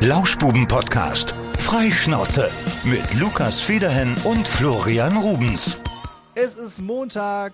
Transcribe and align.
Lauschbuben-Podcast. 0.00 1.34
Freischnauze 1.58 2.50
mit 2.84 3.02
Lukas 3.20 3.60
Federhen 3.60 4.16
und 4.24 4.48
Florian 4.48 5.14
Rubens. 5.18 5.78
Es 6.34 6.56
ist 6.56 6.80
Montag, 6.80 7.52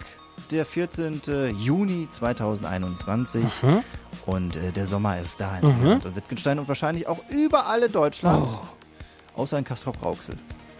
der 0.52 0.64
14. 0.64 1.20
Juni 1.58 2.06
2021 2.08 3.42
Mhm. 3.62 3.82
und 4.26 4.54
äh, 4.54 4.70
der 4.70 4.86
Sommer 4.86 5.18
ist 5.20 5.40
da 5.40 5.58
in 5.58 5.66
Mhm. 5.80 5.86
Und 5.94 6.14
Wittgenstein 6.14 6.60
und 6.60 6.68
wahrscheinlich 6.68 7.08
auch 7.08 7.18
überall 7.30 7.82
in 7.82 7.90
Deutschland, 7.90 8.46
Oh. 8.48 9.40
außer 9.42 9.58
in 9.58 9.64
Castrop-Rauxel. 9.64 10.36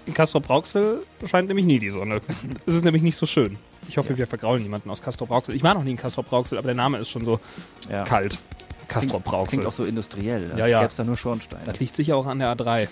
In 0.06 0.14
Castrop-Rauxel 0.14 1.02
scheint 1.24 1.48
nämlich 1.48 1.66
nie 1.66 1.80
die 1.80 1.90
Sonne. 1.90 2.20
Es 2.64 2.76
ist 2.76 2.84
nämlich 2.84 3.02
nicht 3.02 3.16
so 3.16 3.26
schön. 3.26 3.58
Ich 3.88 3.98
hoffe, 3.98 4.16
wir 4.16 4.28
vergraulen 4.28 4.62
niemanden 4.62 4.88
aus 4.88 5.02
Castrop-Rauxel. 5.02 5.52
Ich 5.56 5.64
war 5.64 5.74
noch 5.74 5.82
nie 5.82 5.90
in 5.90 5.96
Castrop-Rauxel, 5.96 6.58
aber 6.58 6.68
der 6.68 6.76
Name 6.76 6.98
ist 6.98 7.08
schon 7.10 7.24
so 7.24 7.40
Ja. 7.90 8.04
kalt. 8.04 8.38
Klingt 8.88 9.04
Castrop-Rauxel. 9.10 9.66
auch 9.66 9.72
so 9.72 9.84
industriell, 9.84 10.50
als 10.50 10.58
Ja, 10.58 10.66
ja. 10.66 10.78
gäbe 10.80 10.90
es 10.90 10.96
da 10.96 11.04
nur 11.04 11.16
Schornsteine. 11.16 11.62
Das 11.66 11.78
liegt 11.80 11.94
sicher 11.94 12.16
auch 12.16 12.26
an 12.26 12.38
der 12.38 12.54
A3. 12.56 12.88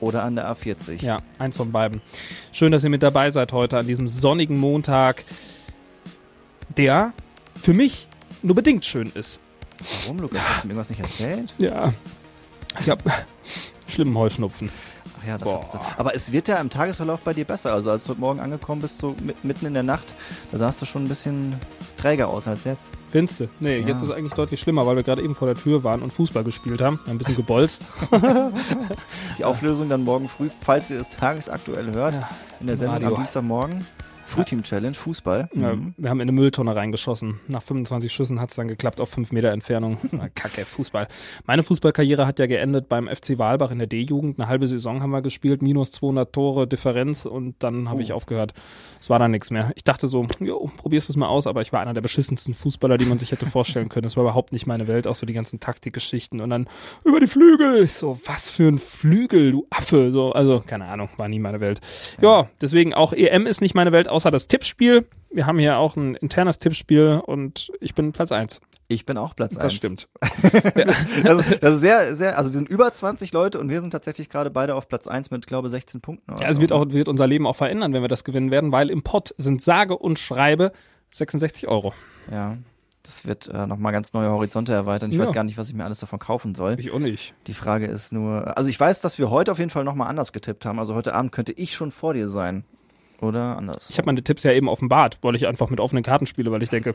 Oder 0.00 0.22
an 0.24 0.36
der 0.36 0.46
A40. 0.54 1.02
Ja, 1.02 1.18
eins 1.38 1.56
von 1.56 1.72
beiden. 1.72 2.00
Schön, 2.52 2.72
dass 2.72 2.84
ihr 2.84 2.90
mit 2.90 3.02
dabei 3.02 3.30
seid 3.30 3.52
heute 3.52 3.78
an 3.78 3.86
diesem 3.86 4.06
sonnigen 4.08 4.58
Montag, 4.58 5.24
der 6.76 7.12
für 7.60 7.72
mich 7.74 8.08
nur 8.42 8.54
bedingt 8.54 8.84
schön 8.84 9.10
ist. 9.14 9.40
Warum, 10.04 10.18
Lukas? 10.20 10.40
Hast 10.40 10.62
du 10.64 10.68
mir 10.68 10.74
irgendwas 10.74 10.90
nicht 10.90 11.00
erzählt? 11.00 11.54
Ja. 11.58 11.92
Ich 12.80 12.88
habe 12.90 13.02
schlimmen 13.88 14.16
Heuschnupfen. 14.18 14.70
Ach 15.20 15.26
ja, 15.26 15.38
das 15.38 15.48
Boah. 15.48 15.60
hast 15.62 15.74
du. 15.74 15.78
Aber 15.96 16.14
es 16.14 16.32
wird 16.32 16.48
ja 16.48 16.56
im 16.58 16.70
Tagesverlauf 16.70 17.20
bei 17.20 17.32
dir 17.32 17.44
besser. 17.44 17.72
Also 17.72 17.90
als 17.90 18.02
du 18.04 18.10
heute 18.10 18.20
Morgen 18.20 18.40
angekommen 18.40 18.82
bist, 18.82 18.98
so 18.98 19.14
mit, 19.20 19.42
mitten 19.44 19.66
in 19.66 19.74
der 19.74 19.82
Nacht, 19.84 20.12
da 20.52 20.58
sahst 20.58 20.82
du 20.82 20.86
schon 20.86 21.04
ein 21.04 21.08
bisschen 21.08 21.54
träger 22.04 22.28
aus 22.28 22.46
als 22.46 22.64
jetzt. 22.64 22.90
Findest 23.08 23.40
du? 23.40 23.48
Nee, 23.60 23.78
Ja. 23.78 23.88
jetzt 23.88 24.02
ist 24.02 24.10
es 24.10 24.14
eigentlich 24.14 24.34
deutlich 24.34 24.60
schlimmer, 24.60 24.86
weil 24.86 24.96
wir 24.96 25.02
gerade 25.02 25.22
eben 25.22 25.34
vor 25.34 25.46
der 25.48 25.56
Tür 25.56 25.84
waren 25.84 26.02
und 26.02 26.12
Fußball 26.12 26.44
gespielt 26.44 26.82
haben. 26.82 27.00
Ein 27.06 27.16
bisschen 27.16 27.34
gebolzt. 27.36 27.86
Die 29.38 29.44
Auflösung 29.44 29.88
dann 29.88 30.04
morgen 30.04 30.28
früh, 30.28 30.50
falls 30.60 30.90
ihr 30.90 31.00
es 31.00 31.08
tagesaktuell 31.08 31.92
hört, 31.94 32.14
Ja, 32.16 32.28
in 32.60 32.66
der 32.66 32.76
Sendung 32.76 32.96
Radio. 32.96 33.08
am 33.16 33.22
Dienstagmorgen. 33.22 33.86
Frühteam 34.34 34.62
Challenge, 34.62 34.94
Fußball. 34.94 35.48
Ja, 35.54 35.74
Mhm. 35.74 35.94
wir 35.96 36.10
haben 36.10 36.18
in 36.20 36.28
eine 36.28 36.32
Mülltonne 36.32 36.74
reingeschossen. 36.74 37.40
Nach 37.46 37.62
25 37.62 38.12
Schüssen 38.12 38.40
hat 38.40 38.50
es 38.50 38.56
dann 38.56 38.68
geklappt 38.68 39.00
auf 39.00 39.08
5 39.10 39.32
Meter 39.32 39.50
Entfernung. 39.50 39.98
Kacke, 40.34 40.64
Fußball. 40.64 41.06
Meine 41.46 41.62
Fußballkarriere 41.62 42.26
hat 42.26 42.38
ja 42.38 42.46
geendet 42.46 42.88
beim 42.88 43.06
FC 43.08 43.38
Walbach 43.38 43.70
in 43.70 43.78
der 43.78 43.86
D-Jugend. 43.86 44.38
Eine 44.38 44.48
halbe 44.48 44.66
Saison 44.66 45.02
haben 45.02 45.10
wir 45.10 45.22
gespielt, 45.22 45.62
minus 45.62 45.92
200 45.92 46.32
Tore, 46.32 46.66
Differenz 46.66 47.26
und 47.26 47.54
dann 47.60 47.88
habe 47.88 48.02
ich 48.02 48.12
aufgehört. 48.12 48.52
Es 49.00 49.08
war 49.10 49.18
dann 49.18 49.30
nichts 49.30 49.50
mehr. 49.50 49.72
Ich 49.76 49.84
dachte 49.84 50.08
so, 50.08 50.26
jo, 50.40 50.70
probierst 50.76 51.08
es 51.10 51.16
mal 51.16 51.28
aus, 51.28 51.46
aber 51.46 51.60
ich 51.62 51.72
war 51.72 51.80
einer 51.80 51.94
der 51.94 52.00
beschissensten 52.00 52.54
Fußballer, 52.54 52.98
die 52.98 53.04
man 53.06 53.18
sich 53.18 53.30
hätte 53.32 53.46
vorstellen 53.46 53.88
können. 53.88 54.02
Das 54.04 54.16
war 54.16 54.24
überhaupt 54.24 54.52
nicht 54.52 54.66
meine 54.66 54.88
Welt, 54.88 55.06
auch 55.06 55.14
so 55.14 55.26
die 55.26 55.32
ganzen 55.32 55.60
Taktikgeschichten 55.60 56.40
und 56.40 56.50
dann 56.50 56.68
über 57.04 57.20
die 57.20 57.26
Flügel. 57.26 57.82
Ich 57.84 57.92
so, 57.94 58.18
was 58.24 58.50
für 58.50 58.68
ein 58.68 58.78
Flügel, 58.78 59.52
du 59.52 59.66
Affe. 59.70 60.10
So, 60.10 60.32
also, 60.32 60.60
keine 60.66 60.86
Ahnung, 60.86 61.08
war 61.16 61.28
nie 61.28 61.38
meine 61.38 61.60
Welt. 61.60 61.80
Ja, 62.20 62.48
deswegen 62.60 62.94
auch 62.94 63.12
EM 63.12 63.46
ist 63.46 63.60
nicht 63.60 63.74
meine 63.74 63.92
Welt, 63.92 64.08
außer 64.08 64.23
das 64.30 64.48
Tippspiel. 64.48 65.06
Wir 65.32 65.46
haben 65.46 65.58
hier 65.58 65.78
auch 65.78 65.96
ein 65.96 66.14
internes 66.14 66.58
Tippspiel 66.58 67.20
und 67.26 67.70
ich 67.80 67.94
bin 67.94 68.12
Platz 68.12 68.30
eins. 68.32 68.60
Ich 68.86 69.06
bin 69.06 69.16
auch 69.16 69.34
Platz 69.34 69.54
Das 69.54 69.64
1. 69.64 69.74
stimmt. 69.74 70.08
Das, 71.24 71.38
ist- 71.38 71.62
das 71.62 71.74
ist 71.74 71.80
sehr, 71.80 72.14
sehr, 72.16 72.38
also 72.38 72.50
wir 72.52 72.56
sind 72.58 72.68
über 72.68 72.92
20 72.92 73.32
Leute 73.32 73.58
und 73.58 73.68
wir 73.70 73.80
sind 73.80 73.90
tatsächlich 73.90 74.28
gerade 74.28 74.50
beide 74.50 74.74
auf 74.74 74.88
Platz 74.88 75.06
1 75.06 75.30
mit, 75.30 75.46
glaube 75.46 75.68
16 75.70 76.00
Punkten. 76.00 76.32
Ja, 76.38 76.48
es 76.48 76.56
so. 76.56 76.60
wird, 76.60 76.72
auch, 76.72 76.84
wird 76.90 77.08
unser 77.08 77.26
Leben 77.26 77.46
auch 77.46 77.56
verändern, 77.56 77.92
wenn 77.92 78.02
wir 78.02 78.08
das 78.08 78.24
gewinnen 78.24 78.50
werden, 78.50 78.72
weil 78.72 78.90
im 78.90 79.02
Pott 79.02 79.34
sind 79.38 79.62
sage 79.62 79.96
und 79.96 80.18
schreibe 80.18 80.72
66 81.12 81.66
Euro. 81.68 81.94
Ja. 82.30 82.56
Das 83.02 83.26
wird 83.26 83.48
äh, 83.48 83.66
nochmal 83.66 83.92
ganz 83.92 84.12
neue 84.14 84.30
Horizonte 84.30 84.72
erweitern. 84.72 85.10
Ich 85.10 85.16
Ja. 85.18 85.22
weiß 85.24 85.32
gar 85.32 85.44
nicht, 85.44 85.58
was 85.58 85.68
ich 85.68 85.74
mir 85.74 85.84
alles 85.84 86.00
davon 86.00 86.18
kaufen 86.18 86.54
soll. 86.54 86.76
Ich 86.80 86.90
auch 86.90 86.98
nicht. 86.98 87.34
Die 87.46 87.52
Frage 87.54 87.86
ist 87.86 88.12
nur, 88.12 88.56
also 88.56 88.68
ich 88.70 88.80
weiß, 88.80 89.00
dass 89.02 89.18
wir 89.18 89.28
heute 89.30 89.52
auf 89.52 89.58
jeden 89.58 89.70
Fall 89.70 89.84
nochmal 89.84 90.08
anders 90.08 90.32
getippt 90.32 90.64
haben. 90.64 90.78
Also 90.78 90.94
heute 90.94 91.14
Abend 91.14 91.30
könnte 91.32 91.52
ich 91.52 91.74
schon 91.74 91.92
vor 91.92 92.14
dir 92.14 92.28
sein. 92.30 92.64
Oder 93.24 93.56
anders. 93.56 93.88
Ich 93.90 93.98
habe 93.98 94.06
meine 94.06 94.22
Tipps 94.22 94.42
ja 94.42 94.52
eben 94.52 94.68
offenbart, 94.68 95.18
weil 95.22 95.34
ich 95.34 95.46
einfach 95.46 95.70
mit 95.70 95.80
offenen 95.80 96.04
Karten 96.04 96.26
spiele, 96.26 96.50
weil 96.52 96.62
ich 96.62 96.68
denke, 96.68 96.94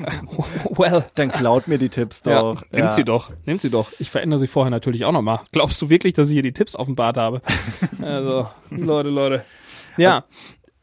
well, 0.70 1.04
Dann 1.14 1.30
klaut 1.30 1.68
mir 1.68 1.78
die 1.78 1.88
Tipps 1.88 2.22
ja, 2.26 2.40
doch. 2.40 2.62
nehmt 2.72 2.94
sie 2.94 3.04
doch, 3.04 3.30
nehmt 3.44 3.60
sie 3.60 3.70
doch. 3.70 3.92
Ich 3.98 4.10
verändere 4.10 4.40
sie 4.40 4.46
vorher 4.46 4.70
natürlich 4.70 5.04
auch 5.04 5.12
nochmal. 5.12 5.40
Glaubst 5.52 5.80
du 5.82 5.90
wirklich, 5.90 6.14
dass 6.14 6.28
ich 6.28 6.34
hier 6.34 6.42
die 6.42 6.52
Tipps 6.52 6.74
offenbart 6.74 7.16
habe? 7.16 7.42
also, 8.02 8.48
Leute, 8.70 9.10
Leute. 9.10 9.44
Ja, 9.96 10.24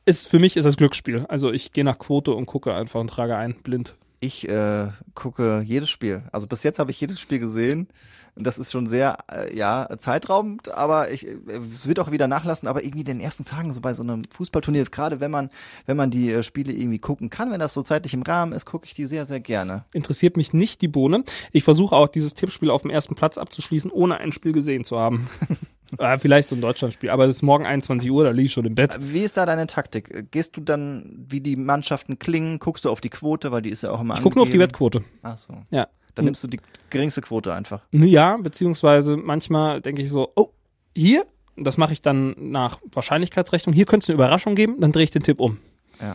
ist, 0.06 0.28
für 0.28 0.40
mich 0.40 0.56
ist 0.56 0.66
das 0.66 0.78
Glücksspiel. 0.78 1.26
Also 1.30 1.52
ich 1.52 1.72
gehe 1.72 1.84
nach 1.84 1.98
Quote 1.98 2.34
und 2.34 2.46
gucke 2.46 2.74
einfach 2.74 3.00
und 3.00 3.10
trage 3.10 3.36
ein, 3.36 3.56
blind. 3.64 3.96
Ich 4.26 4.50
äh, 4.50 4.88
gucke 5.14 5.62
jedes 5.64 5.92
Spiel. 5.92 6.24
Also 6.32 6.48
bis 6.48 6.64
jetzt 6.64 6.80
habe 6.80 6.90
ich 6.90 7.00
jedes 7.00 7.20
Spiel 7.20 7.38
gesehen. 7.38 7.88
Und 8.36 8.46
das 8.46 8.58
ist 8.58 8.72
schon 8.72 8.88
sehr, 8.88 9.18
äh, 9.32 9.56
ja, 9.56 9.88
zeitraubend, 9.98 10.74
aber 10.74 11.12
ich, 11.12 11.28
äh, 11.28 11.38
es 11.72 11.88
wird 11.88 12.00
auch 12.00 12.10
wieder 12.10 12.28
nachlassen, 12.28 12.68
aber 12.68 12.84
irgendwie 12.84 13.02
in 13.02 13.06
den 13.06 13.20
ersten 13.22 13.46
Tagen 13.46 13.72
so 13.72 13.82
bei 13.82 13.94
so 13.94 14.02
einem 14.02 14.24
Fußballturnier, 14.26 14.84
gerade 14.86 15.20
wenn 15.20 15.30
man, 15.30 15.50
wenn 15.86 15.96
man 15.96 16.10
die 16.10 16.32
äh, 16.32 16.44
Spiele 16.44 16.74
irgendwie 16.74 17.00
gucken 17.00 17.30
kann, 17.30 17.52
wenn 17.52 17.60
das 17.60 17.74
so 17.74 17.84
zeitlich 17.84 18.14
im 18.16 18.24
Rahmen 18.24 18.52
ist, 18.52 18.66
gucke 18.66 18.88
ich 18.88 18.96
die 18.96 19.06
sehr, 19.06 19.26
sehr 19.26 19.40
gerne. 19.40 19.86
interessiert 19.94 20.38
mich 20.38 20.54
nicht 20.54 20.82
die 20.82 20.90
Bohne. 20.90 21.24
Ich 21.52 21.64
versuche 21.64 21.96
auch 21.96 22.08
dieses 22.08 22.34
Tippspiel 22.34 22.72
auf 22.72 22.82
dem 22.82 22.92
ersten 22.92 23.16
Platz 23.16 23.38
abzuschließen, 23.38 23.92
ohne 23.92 24.18
ein 24.18 24.32
Spiel 24.32 24.52
gesehen 24.52 24.84
zu 24.84 25.00
haben. 25.00 25.30
äh, 25.98 26.18
vielleicht 26.18 26.50
so 26.50 26.56
ein 26.56 26.62
Deutschlandspiel, 26.62 27.10
aber 27.10 27.26
es 27.26 27.38
ist 27.38 27.42
morgen 27.42 27.66
21 27.66 28.10
Uhr, 28.10 28.24
da 28.24 28.32
liege 28.32 28.48
ich 28.48 28.54
schon 28.54 28.66
im 28.66 28.76
Bett. 28.76 28.98
Wie 29.00 29.22
ist 29.22 29.38
da 29.38 29.46
deine 29.46 29.68
Taktik? 29.68 30.32
Gehst 30.32 30.56
du 30.58 30.62
dann, 30.62 31.26
wie 31.30 31.42
die 31.42 31.56
Mannschaften 31.56 32.20
klingen, 32.20 32.60
guckst 32.60 32.86
du 32.86 32.90
auf 32.90 33.02
die 33.02 33.10
Quote, 33.10 33.52
weil 33.52 33.62
die 33.62 33.70
ist 33.70 33.84
ja 33.84 33.92
auch 33.92 34.02
immer 34.02 34.16
Ich 34.16 34.22
gucke 34.22 34.36
nur 34.36 34.44
auf 34.44 34.52
die. 34.52 34.60
Wettquote. 34.60 35.04
Ach 35.24 35.38
so. 35.38 35.54
Ja. 35.72 35.88
Dann 36.16 36.26
nimmst 36.26 36.44
du 36.44 36.48
die 36.48 36.60
geringste 36.90 37.22
Quote 37.22 37.54
einfach. 37.54 37.82
Ja, 37.92 38.38
beziehungsweise 38.38 39.18
manchmal 39.18 39.82
denke 39.82 40.02
ich 40.02 40.10
so, 40.10 40.32
oh, 40.36 40.48
hier, 40.96 41.26
das 41.58 41.78
mache 41.78 41.94
ich 41.94 42.02
dann 42.02 42.36
nach 42.38 42.80
Wahrscheinlichkeitsrechnung, 42.94 43.74
hier 43.74 43.86
könnte 43.86 44.06
es 44.06 44.10
eine 44.10 44.16
Überraschung 44.16 44.56
geben, 44.56 44.80
dann 44.80 44.92
drehe 44.94 45.04
ich 45.04 45.12
den 45.12 45.24
Tipp 45.24 45.40
um. 45.40 45.60
Ja. 46.02 46.14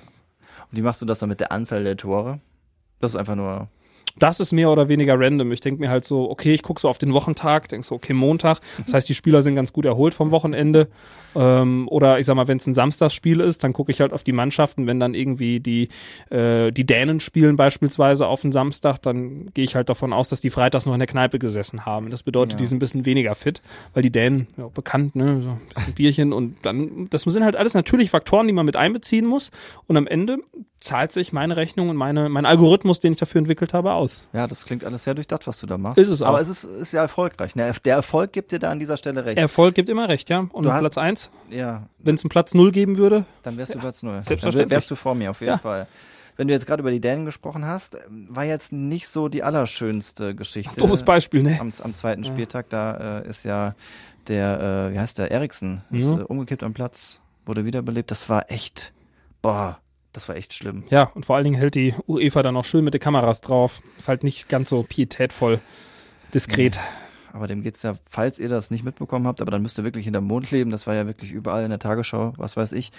Und 0.70 0.78
wie 0.78 0.82
machst 0.82 1.02
du 1.02 1.06
das 1.06 1.18
dann 1.18 1.28
mit 1.28 1.40
der 1.40 1.52
Anzahl 1.52 1.84
der 1.84 1.96
Tore? 1.96 2.40
Das 3.00 3.12
ist 3.12 3.16
einfach 3.16 3.34
nur. 3.34 3.68
Das 4.20 4.38
ist 4.38 4.52
mehr 4.52 4.70
oder 4.70 4.88
weniger 4.88 5.18
random. 5.18 5.50
Ich 5.50 5.60
denke 5.60 5.80
mir 5.80 5.90
halt 5.90 6.04
so, 6.04 6.30
okay, 6.30 6.54
ich 6.54 6.62
gucke 6.62 6.80
so 6.80 6.88
auf 6.88 6.98
den 6.98 7.12
Wochentag, 7.12 7.68
denke 7.68 7.86
so, 7.86 7.96
okay, 7.96 8.12
Montag. 8.12 8.60
Das 8.84 8.94
heißt, 8.94 9.08
die 9.08 9.14
Spieler 9.14 9.42
sind 9.42 9.56
ganz 9.56 9.72
gut 9.72 9.84
erholt 9.84 10.14
vom 10.14 10.30
Wochenende. 10.30 10.88
Ähm, 11.34 11.86
oder 11.88 12.18
ich 12.18 12.26
sag 12.26 12.34
mal, 12.34 12.48
wenn 12.48 12.56
es 12.58 12.66
ein 12.66 12.74
Samstagsspiel 12.74 13.40
ist, 13.40 13.62
dann 13.64 13.72
gucke 13.72 13.90
ich 13.92 14.00
halt 14.00 14.12
auf 14.12 14.22
die 14.22 14.32
Mannschaften. 14.32 14.86
Wenn 14.86 15.00
dann 15.00 15.14
irgendwie 15.14 15.60
die, 15.60 15.88
äh, 16.30 16.70
die 16.72 16.84
Dänen 16.84 17.20
spielen 17.20 17.56
beispielsweise 17.56 18.26
auf 18.26 18.42
den 18.42 18.52
Samstag, 18.52 18.98
dann 19.02 19.46
gehe 19.54 19.64
ich 19.64 19.74
halt 19.76 19.88
davon 19.88 20.12
aus, 20.12 20.28
dass 20.28 20.40
die 20.40 20.50
freitags 20.50 20.86
noch 20.86 20.92
in 20.92 20.98
der 20.98 21.06
Kneipe 21.08 21.38
gesessen 21.38 21.86
haben. 21.86 22.10
Das 22.10 22.22
bedeutet, 22.22 22.52
Ja. 22.54 22.58
die 22.58 22.66
sind 22.66 22.76
ein 22.76 22.80
bisschen 22.80 23.06
weniger 23.06 23.34
fit, 23.34 23.62
weil 23.94 24.02
die 24.02 24.10
Dänen, 24.10 24.48
ja, 24.56 24.68
bekannt, 24.68 25.16
ne, 25.16 25.40
so 25.40 25.48
ein 25.50 25.60
bisschen 25.74 25.94
Bierchen 25.94 26.32
und 26.32 26.56
dann, 26.62 27.08
das 27.10 27.22
sind 27.22 27.44
halt 27.44 27.56
alles 27.56 27.74
natürlich 27.74 28.10
Faktoren, 28.10 28.46
die 28.48 28.52
man 28.52 28.66
mit 28.66 28.76
einbeziehen 28.76 29.24
muss. 29.26 29.50
Und 29.86 29.96
am 29.96 30.06
Ende 30.08 30.38
zahlt 30.80 31.12
sich 31.12 31.32
meine 31.32 31.56
Rechnung 31.56 31.90
und 31.90 31.96
meine, 31.96 32.28
mein 32.28 32.46
Algorithmus, 32.46 32.98
den 33.00 33.12
ich 33.12 33.18
dafür 33.18 33.38
entwickelt 33.38 33.72
habe, 33.74 33.92
aus. 33.92 34.09
Ja, 34.32 34.46
das 34.46 34.64
klingt 34.64 34.84
alles 34.84 35.04
sehr 35.04 35.14
durchdacht, 35.14 35.46
was 35.46 35.60
du 35.60 35.66
da 35.66 35.78
machst. 35.78 35.98
Ist 35.98 36.08
es 36.08 36.22
auch. 36.22 36.28
Aber 36.28 36.40
es 36.40 36.48
ist, 36.48 36.64
ist 36.64 36.92
ja 36.92 37.02
erfolgreich. 37.02 37.54
Ne? 37.56 37.72
Der 37.84 37.94
Erfolg 37.96 38.32
gibt 38.32 38.52
dir 38.52 38.58
da 38.58 38.70
an 38.70 38.78
dieser 38.78 38.96
Stelle 38.96 39.24
recht. 39.24 39.38
Erfolg 39.38 39.74
gibt 39.74 39.88
immer 39.88 40.08
recht, 40.08 40.28
ja. 40.30 40.46
Und 40.52 40.64
Du 40.64 40.72
hast- 40.72 40.80
Platz 40.80 40.98
eins, 40.98 41.30
ja, 41.50 41.82
wenn 41.98 42.14
es 42.16 42.24
einen 42.24 42.28
Platz 42.30 42.54
null 42.54 42.72
geben 42.72 42.96
würde, 42.98 43.24
dann 43.42 43.56
wärst 43.56 43.74
du 43.74 43.78
Platz 43.78 44.02
null. 44.02 44.14
Dann 44.14 44.22
selbstverständlich. 44.24 44.70
wärst 44.70 44.90
du 44.90 44.94
vor 44.96 45.14
mir 45.14 45.30
auf 45.30 45.40
jeden 45.40 45.52
Ja. 45.52 45.58
Fall. 45.58 45.86
Wenn 46.36 46.48
du 46.48 46.54
jetzt 46.54 46.66
gerade 46.66 46.80
über 46.80 46.90
die 46.90 47.00
Dänen 47.00 47.26
gesprochen 47.26 47.66
hast, 47.66 47.98
war 48.28 48.44
jetzt 48.44 48.72
nicht 48.72 49.08
so 49.08 49.28
die 49.28 49.42
allerschönste 49.42 50.34
Geschichte. 50.34 50.74
doofes 50.80 51.02
Beispiel, 51.02 51.42
ne? 51.42 51.58
am, 51.60 51.72
am 51.82 51.94
zweiten 51.94 52.24
Spieltag, 52.24 52.70
da 52.70 53.20
äh, 53.20 53.28
ist 53.28 53.44
ja 53.44 53.74
der, 54.28 54.88
äh, 54.88 54.94
wie 54.94 54.98
heißt 54.98 55.18
der, 55.18 55.30
Eriksen, 55.30 55.82
ist 55.90 56.10
Mhm. 56.12 56.20
äh, 56.20 56.24
umgekippt 56.24 56.62
am 56.62 56.72
Platz, 56.72 57.20
wurde 57.44 57.64
wiederbelebt. 57.66 58.10
Das 58.10 58.28
war 58.30 58.50
echt, 58.50 58.92
boah, 59.42 59.78
das 60.12 60.28
war 60.28 60.36
echt 60.36 60.54
schlimm. 60.54 60.84
Ja, 60.90 61.04
und 61.14 61.26
vor 61.26 61.36
allen 61.36 61.44
Dingen 61.44 61.56
hält 61.56 61.74
die 61.74 61.94
UEFA 62.06 62.42
dann 62.42 62.56
auch 62.56 62.64
schön 62.64 62.84
mit 62.84 62.94
den 62.94 63.00
Kameras 63.00 63.40
drauf. 63.40 63.82
Ist 63.98 64.08
halt 64.08 64.24
nicht 64.24 64.48
ganz 64.48 64.70
so 64.70 64.82
pietätvoll 64.82 65.60
diskret. 66.34 66.78
Aber 67.32 67.46
dem 67.46 67.62
geht's 67.62 67.82
ja, 67.82 67.94
falls 68.08 68.38
ihr 68.38 68.48
das 68.48 68.70
nicht 68.70 68.84
mitbekommen 68.84 69.26
habt, 69.26 69.40
aber 69.40 69.50
dann 69.50 69.62
müsst 69.62 69.78
ihr 69.78 69.84
wirklich 69.84 70.04
hinterm 70.04 70.24
Mond 70.24 70.50
leben, 70.50 70.70
das 70.70 70.86
war 70.86 70.94
ja 70.94 71.06
wirklich 71.06 71.30
überall 71.30 71.62
in 71.62 71.70
der 71.70 71.78
Tagesschau, 71.78 72.32
was 72.36 72.56
weiß 72.56 72.72
ich. 72.72 72.90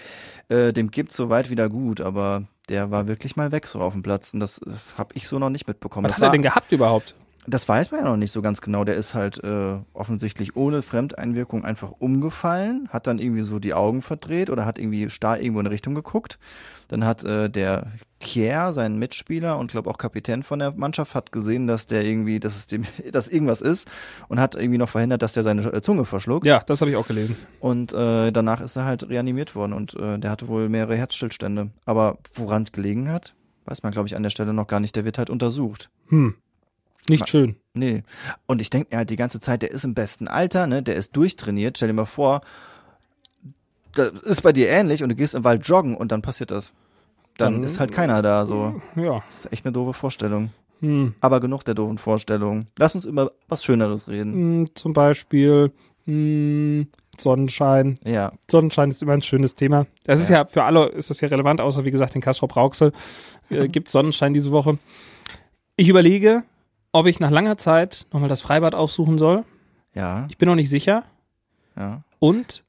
Äh, 0.48 0.72
dem 0.72 0.90
gibt's 0.90 1.18
soweit 1.18 1.50
wieder 1.50 1.68
gut, 1.68 2.00
aber 2.00 2.44
der 2.70 2.92
war 2.92 3.08
wirklich 3.08 3.36
mal 3.36 3.52
weg 3.52 3.68
so 3.68 3.82
auf 3.82 3.92
dem 3.94 4.04
Platz 4.04 4.34
und 4.34 4.40
das 4.40 4.60
äh, 4.60 4.72
habe 4.98 5.14
ich 5.16 5.28
so 5.28 5.38
noch 5.38 5.50
nicht 5.50 5.68
mitbekommen. 5.68 6.06
Was 6.06 6.14
das 6.14 6.22
hat 6.22 6.30
er 6.30 6.32
denn 6.32 6.42
gehabt 6.42 6.72
überhaupt? 6.72 7.16
Das 7.48 7.68
weiß 7.68 7.90
man 7.90 8.02
ja 8.02 8.06
noch 8.10 8.18
nicht 8.18 8.32
so 8.32 8.42
ganz 8.42 8.62
genau. 8.62 8.84
Der 8.84 8.96
ist 8.96 9.16
halt 9.16 9.44
äh, 9.44 9.78
offensichtlich 9.94 10.56
ohne 10.56 10.84
Fremdeinwirkung 10.84 11.66
einfach 11.66 11.92
umgefallen, 11.98 12.88
hat 12.90 13.08
dann 13.08 13.18
irgendwie 13.18 13.42
so 13.42 13.58
die 13.58 13.74
Augen 13.74 14.04
verdreht 14.04 14.52
oder 14.52 14.66
hat 14.66 14.78
irgendwie 14.78 15.10
starr 15.10 15.40
irgendwo 15.40 15.60
in 15.60 15.66
eine 15.66 15.74
Richtung 15.74 15.96
geguckt. 15.96 16.38
Dann 16.88 17.04
hat 17.04 17.24
äh, 17.24 17.50
der 17.50 17.94
Kier, 18.20 18.74
sein 18.74 19.00
Mitspieler 19.00 19.58
und 19.58 19.72
glaube 19.72 19.90
auch 19.90 19.98
Kapitän 19.98 20.44
von 20.44 20.60
der 20.60 20.72
Mannschaft, 20.72 21.16
hat 21.16 21.32
gesehen, 21.32 21.66
dass 21.66 21.88
der 21.88 22.04
irgendwie, 22.04 22.40
dass 22.40 22.56
es 22.56 22.68
dem, 22.68 22.86
dass 23.12 23.28
irgendwas 23.28 23.62
ist 23.62 23.90
und 24.28 24.40
hat 24.40 24.54
irgendwie 24.54 24.78
noch 24.78 24.90
verhindert, 24.90 25.24
dass 25.24 25.34
der 25.34 25.44
seine 25.44 25.64
äh, 25.74 25.82
Zunge 25.82 26.06
verschluckt. 26.06 26.46
Ja, 26.46 26.62
das 26.66 26.82
habe 26.82 26.92
ich 26.92 26.98
auch 26.98 27.08
gelesen. 27.08 27.38
Und 27.60 27.92
äh, 27.94 28.32
danach 28.32 28.62
ist 28.62 28.76
er 28.76 28.86
halt 28.86 29.10
reanimiert 29.10 29.56
worden 29.56 29.74
und 29.74 29.96
äh, 29.96 30.20
der 30.20 30.30
hatte 30.30 30.48
wohl 30.48 30.70
mehrere 30.70 30.96
Herzstillstände. 30.96 31.72
Aber 31.86 32.20
woran 32.36 32.64
es 32.64 32.72
gelegen 32.72 33.10
hat, 33.10 33.34
weiß 33.66 33.82
man, 33.82 33.92
glaube 33.92 34.08
ich, 34.08 34.16
an 34.16 34.24
der 34.24 34.30
Stelle 34.30 34.54
noch 34.54 34.68
gar 34.68 34.80
nicht. 34.80 34.96
Der 34.96 35.06
wird 35.06 35.18
halt 35.18 35.30
untersucht. 35.30 35.90
Hm. 36.10 36.36
Nicht 37.12 37.30
schön. 37.30 37.56
Nee. 37.74 38.04
Und 38.48 38.62
ich 38.62 38.70
denke 38.70 38.90
mir 38.92 38.98
halt 38.98 39.10
die 39.10 39.16
ganze 39.16 39.40
Zeit, 39.40 39.62
der 39.62 39.72
ist 39.72 39.84
im 39.86 39.94
besten 39.94 40.28
Alter, 40.28 40.68
ne? 40.68 40.82
Der 40.84 40.96
ist 40.96 41.16
durchtrainiert. 41.16 41.78
Stell 41.78 41.88
dir 41.90 41.94
mal 41.94 42.06
vor, 42.06 42.42
das 43.94 44.10
ist 44.22 44.42
bei 44.42 44.54
dir 44.54 44.70
ähnlich 44.70 45.04
und 45.04 45.10
du 45.10 45.16
gehst 45.16 45.36
im 45.36 45.44
Wald 45.44 45.66
joggen 45.68 45.96
und 45.96 46.12
dann 46.12 46.22
passiert 46.22 46.52
das. 46.52 46.74
Dann, 47.38 47.54
Dann- 47.56 47.64
ist 47.64 47.80
halt 47.80 47.92
keiner 47.92 48.22
da, 48.22 48.46
so. 48.46 48.82
Ja. 48.96 49.24
Das 49.28 49.46
ist 49.46 49.54
echt 49.54 49.66
eine 49.66 49.74
doofe 49.74 49.94
Vorstellung. 49.94 50.52
Hm. 50.82 51.14
Aber 51.22 51.40
genug 51.40 51.64
der 51.64 51.76
doofen 51.76 51.98
Vorstellungen. 51.98 52.68
Lass 52.78 52.96
uns 52.96 53.06
über 53.06 53.32
was 53.48 53.64
Schöneres 53.64 54.08
reden. 54.08 54.34
Hm, 54.34 54.70
zum 54.76 54.94
Beispiel 54.94 55.72
hm, 56.06 56.88
Sonnenschein. 57.20 58.00
Ja. 58.04 58.32
Sonnenschein 58.50 58.90
ist 58.90 59.02
immer 59.04 59.14
ein 59.14 59.22
schönes 59.22 59.54
Thema. 59.56 59.86
Das 60.06 60.20
ist 60.20 60.30
Ja. 60.30 60.40
ja 60.40 60.46
für 60.46 60.64
alle 60.64 60.88
ist 60.88 61.10
das 61.10 61.22
ja 61.22 61.28
relevant, 61.28 61.62
außer 61.62 61.86
wie 61.86 61.92
gesagt 61.92 62.16
in 62.16 62.22
Castrop 62.22 62.56
Rauxel 62.56 62.92
äh, 63.50 63.68
gibt 63.70 63.88
es 63.88 63.92
Sonnenschein 63.92 64.34
diese 64.34 64.52
Woche. 64.52 64.78
Ich 65.76 65.88
überlege, 65.88 66.44
ob 66.92 67.08
ich 67.08 67.20
nach 67.20 67.32
langer 67.32 67.58
Zeit 67.58 68.06
nochmal 68.12 68.30
das 68.30 68.42
Freibad 68.42 68.76
aufsuchen 68.76 69.18
soll. 69.18 69.46
Ja. 69.94 70.28
Ich 70.30 70.38
bin 70.38 70.48
noch 70.48 70.56
nicht 70.56 70.70
sicher. 70.70 71.04
Ja. 71.76 72.04
Und 72.20 72.64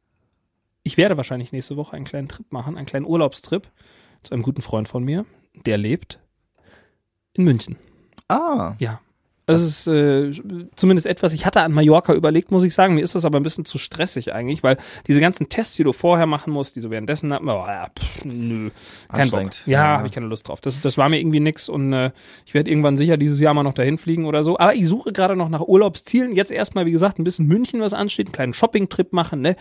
ich 0.83 0.97
werde 0.97 1.17
wahrscheinlich 1.17 1.53
nächste 1.53 1.77
Woche 1.77 1.95
einen 1.95 2.05
kleinen 2.05 2.29
Trip 2.29 2.51
machen, 2.51 2.77
einen 2.77 2.87
kleinen 2.87 3.07
Urlaubstrip 3.07 3.71
zu 4.23 4.33
einem 4.33 4.43
guten 4.43 4.63
Freund 4.63 4.89
von 4.89 5.05
mir, 5.05 5.25
der 5.67 5.79
lebt 5.79 6.19
in 7.35 7.45
München. 7.45 7.77
Ah. 8.29 8.75
Ja. 8.79 9.01
Das 9.47 9.61
ist 9.61 9.87
äh, 9.89 10.31
zumindest 10.77 11.07
etwas, 11.07 11.33
ich 11.33 11.45
hatte 11.45 11.63
an 11.63 11.73
Mallorca 11.73 12.15
überlegt, 12.15 12.53
muss 12.53 12.63
ich 12.63 12.73
sagen. 12.75 12.95
Mir 12.95 13.03
ist 13.03 13.15
das 13.17 13.25
aber 13.25 13.41
ein 13.41 13.43
bisschen 13.43 13.65
zu 13.65 13.77
stressig 13.77 14.33
eigentlich, 14.33 14.63
weil 14.63 14.77
diese 15.09 15.21
ganzen 15.21 15.49
Tests, 15.49 15.75
die 15.77 15.83
du 15.83 15.93
vorher 15.93 16.27
machen 16.27 16.53
musst, 16.53 16.77
die 16.77 16.81
so 16.81 16.91
währenddessen, 16.91 17.33
oh, 17.33 17.39
ja, 17.67 17.89
pff, 17.99 18.25
nö, 18.25 18.71
kein 19.13 19.31
Bock. 19.31 19.51
Ja, 19.67 19.73
Ja. 19.83 19.97
habe 19.99 20.07
ich 20.07 20.13
keine 20.13 20.27
Lust 20.27 20.47
drauf. 20.47 20.61
Das, 20.61 20.81
das 20.81 20.97
war 20.97 21.09
mir 21.09 21.19
irgendwie 21.19 21.41
nix 21.41 21.69
und 21.69 21.93
äh, 21.93 22.13
ich 22.47 22.55
werde 22.55 22.71
irgendwann 22.71 22.97
sicher 22.97 23.17
dieses 23.17 23.41
Jahr 23.41 23.53
mal 23.53 23.65
noch 23.65 23.75
dahin 23.75 23.99
fliegen 23.99 24.27
oder 24.27 24.45
so. 24.45 24.59
Aber 24.59 24.75
ich 24.75 24.87
suche 24.87 25.13
gerade 25.13 25.35
noch 25.35 25.49
nach 25.49 25.61
Urlaubszielen. 25.63 26.37
Jetzt 26.37 26.53
erstmal, 26.53 26.87
wie 26.87 26.93
gesagt, 26.93 27.19
ein 27.19 27.25
bisschen 27.25 27.47
München, 27.47 27.81
was 27.81 27.95
ansteht, 27.95 28.27
einen 28.29 28.33
kleinen 28.33 28.53
Shopping-Trip 28.55 29.13
machen, 29.13 29.41
ne? 29.41 29.57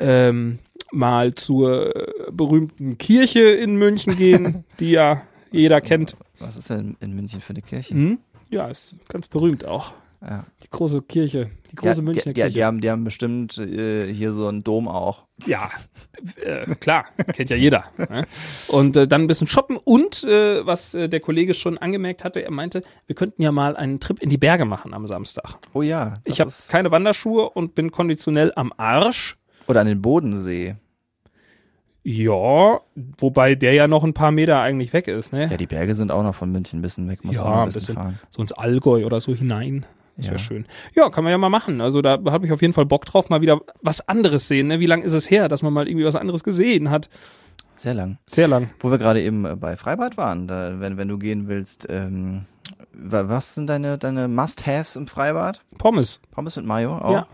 Ähm, 0.00 0.60
mal 0.92 1.34
zur 1.34 1.94
äh, 1.94 2.30
berühmten 2.32 2.96
Kirche 2.96 3.40
in 3.42 3.76
München 3.76 4.16
gehen, 4.16 4.64
die 4.80 4.92
ja 4.92 5.22
jeder 5.50 5.80
kennt. 5.82 6.16
Was 6.38 6.56
ist 6.56 6.70
denn 6.70 6.96
in 7.00 7.14
München 7.14 7.40
für 7.42 7.50
eine 7.50 7.62
Kirche? 7.62 7.92
Hm? 7.94 8.18
Ja, 8.50 8.68
ist 8.68 8.94
ganz 9.08 9.28
berühmt 9.28 9.64
auch. 9.64 9.92
Ja. 10.22 10.44
Die 10.62 10.70
große 10.70 11.02
Kirche, 11.02 11.50
die 11.70 11.76
große 11.76 12.00
ja, 12.00 12.02
Münchner 12.02 12.32
die, 12.32 12.40
ja, 12.40 12.46
Kirche. 12.46 12.58
die 12.58 12.64
haben, 12.64 12.80
die 12.80 12.90
haben 12.90 13.04
bestimmt 13.04 13.58
äh, 13.58 14.12
hier 14.12 14.32
so 14.32 14.48
einen 14.48 14.64
Dom 14.64 14.88
auch. 14.88 15.24
Ja, 15.46 15.70
äh, 16.42 16.74
klar, 16.76 17.06
kennt 17.34 17.50
ja 17.50 17.56
jeder. 17.56 17.84
Ne? 18.08 18.24
Und 18.68 18.96
äh, 18.96 19.08
dann 19.08 19.22
ein 19.22 19.26
bisschen 19.26 19.46
shoppen 19.46 19.76
und 19.76 20.22
äh, 20.24 20.64
was 20.64 20.94
äh, 20.94 21.08
der 21.08 21.20
Kollege 21.20 21.54
schon 21.54 21.76
angemerkt 21.76 22.24
hatte, 22.24 22.40
er 22.40 22.50
meinte, 22.50 22.82
wir 23.06 23.16
könnten 23.16 23.42
ja 23.42 23.52
mal 23.52 23.76
einen 23.76 24.00
Trip 24.00 24.20
in 24.20 24.30
die 24.30 24.38
Berge 24.38 24.64
machen 24.64 24.94
am 24.94 25.06
Samstag. 25.06 25.58
Oh 25.72 25.82
ja. 25.82 26.14
ich 26.24 26.40
habe 26.40 26.52
keine 26.68 26.90
Wanderschuhe 26.90 27.50
und 27.50 27.74
bin 27.74 27.90
konditionell 27.90 28.52
am 28.54 28.72
Arsch. 28.76 29.36
Oder 29.66 29.80
an 29.80 29.86
den 29.86 30.02
Bodensee. 30.02 30.76
Ja, 32.08 32.80
wobei 33.18 33.56
der 33.56 33.72
ja 33.74 33.88
noch 33.88 34.04
ein 34.04 34.14
paar 34.14 34.30
Meter 34.30 34.60
eigentlich 34.60 34.92
weg 34.92 35.08
ist, 35.08 35.32
ne? 35.32 35.48
Ja, 35.50 35.56
die 35.56 35.66
Berge 35.66 35.92
sind 35.96 36.12
auch 36.12 36.22
noch 36.22 36.36
von 36.36 36.52
München 36.52 36.78
ein 36.78 36.82
bisschen 36.82 37.08
weg. 37.08 37.24
Muss 37.24 37.34
Ja, 37.34 37.42
man 37.42 37.52
ein 37.58 37.64
bisschen, 37.66 37.80
bisschen. 37.80 37.94
fahren. 37.96 38.18
So 38.30 38.42
ins 38.42 38.52
Allgäu 38.52 39.04
oder 39.04 39.20
so 39.20 39.34
hinein. 39.34 39.84
Das 40.16 40.26
Ja. 40.26 40.30
wäre 40.32 40.38
schön. 40.38 40.66
Ja, 40.94 41.10
kann 41.10 41.24
man 41.24 41.32
ja 41.32 41.38
mal 41.38 41.48
machen. 41.48 41.80
Also 41.80 42.02
da 42.02 42.12
habe 42.26 42.46
ich 42.46 42.52
auf 42.52 42.62
jeden 42.62 42.72
Fall 42.74 42.86
Bock 42.86 43.06
drauf, 43.06 43.28
mal 43.28 43.40
wieder 43.40 43.60
was 43.82 44.06
anderes 44.08 44.46
sehen. 44.46 44.68
Ne? 44.68 44.78
Wie 44.78 44.86
lange 44.86 45.02
ist 45.02 45.14
es 45.14 45.28
her, 45.32 45.48
dass 45.48 45.62
man 45.62 45.72
mal 45.72 45.88
irgendwie 45.88 46.04
was 46.06 46.14
anderes 46.14 46.44
gesehen 46.44 46.90
hat? 46.90 47.10
Sehr 47.76 47.92
lang. 47.92 48.18
Sehr 48.28 48.46
lang. 48.46 48.70
Wo 48.78 48.90
wir 48.92 48.98
gerade 48.98 49.20
eben 49.20 49.44
äh, 49.44 49.56
bei 49.56 49.76
Freibad 49.76 50.16
waren, 50.16 50.46
da, 50.46 50.78
wenn, 50.78 50.96
wenn 50.98 51.08
du 51.08 51.18
gehen 51.18 51.48
willst, 51.48 51.88
ähm, 51.90 52.44
wa- 52.92 53.24
was 53.28 53.56
sind 53.56 53.66
deine, 53.66 53.98
deine 53.98 54.28
Must-Haves 54.28 54.94
im 54.94 55.08
Freibad? 55.08 55.60
Pommes. 55.76 56.20
Pommes 56.30 56.54
mit 56.54 56.66
Mayo 56.66 56.96
auch? 56.98 57.10
Ja. 57.12 57.26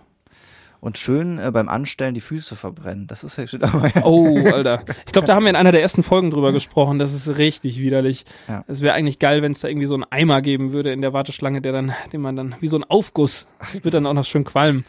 Und 0.82 0.98
schön 0.98 1.38
äh, 1.38 1.48
beim 1.52 1.68
Anstellen 1.68 2.12
die 2.12 2.20
Füße 2.20 2.56
verbrennen. 2.56 3.06
Das 3.06 3.22
ist 3.22 3.36
ja 3.36 3.46
mal. 3.68 3.92
Oh, 4.02 4.36
Alter. 4.52 4.82
Ich 5.06 5.12
glaube, 5.12 5.28
da 5.28 5.36
haben 5.36 5.44
wir 5.44 5.50
in 5.50 5.54
einer 5.54 5.70
der 5.70 5.80
ersten 5.80 6.02
Folgen 6.02 6.32
drüber 6.32 6.50
gesprochen. 6.50 6.98
Das 6.98 7.14
ist 7.14 7.38
richtig 7.38 7.78
widerlich. 7.78 8.24
Ja. 8.48 8.64
Es 8.66 8.80
wäre 8.80 8.92
eigentlich 8.92 9.20
geil, 9.20 9.42
wenn 9.42 9.52
es 9.52 9.60
da 9.60 9.68
irgendwie 9.68 9.86
so 9.86 9.94
einen 9.94 10.02
Eimer 10.10 10.42
geben 10.42 10.72
würde 10.72 10.90
in 10.92 11.00
der 11.00 11.12
Warteschlange, 11.12 11.62
der 11.62 11.70
dann, 11.70 11.92
den 12.12 12.20
man 12.20 12.34
dann, 12.34 12.56
wie 12.58 12.66
so 12.66 12.76
ein 12.78 12.82
Aufguss. 12.82 13.46
Das 13.60 13.84
wird 13.84 13.94
dann 13.94 14.06
auch 14.06 14.12
noch 14.12 14.24
schön 14.24 14.42
qualmen. 14.42 14.84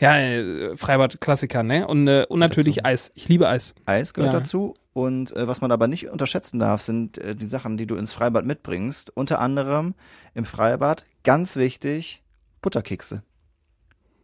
Ja, 0.00 0.18
äh, 0.18 0.76
Freibad-Klassiker, 0.76 1.62
ne? 1.62 1.86
Und, 1.86 2.08
äh, 2.08 2.26
und 2.28 2.40
natürlich 2.40 2.84
Eis. 2.84 3.12
Ich 3.14 3.28
liebe 3.28 3.48
Eis. 3.48 3.76
Eis 3.84 4.14
gehört 4.14 4.32
Ja. 4.32 4.40
dazu. 4.40 4.74
Und 4.94 5.30
äh, 5.36 5.46
was 5.46 5.60
man 5.60 5.70
aber 5.70 5.86
nicht 5.86 6.10
unterschätzen 6.10 6.58
darf, 6.58 6.82
sind 6.82 7.18
äh, 7.18 7.36
die 7.36 7.46
Sachen, 7.46 7.76
die 7.76 7.86
du 7.86 7.94
ins 7.94 8.10
Freibad 8.10 8.44
mitbringst. 8.46 9.12
Unter 9.16 9.38
anderem 9.38 9.94
im 10.34 10.44
Freibad, 10.44 11.04
ganz 11.22 11.54
wichtig, 11.54 12.24
Butterkekse. 12.62 13.22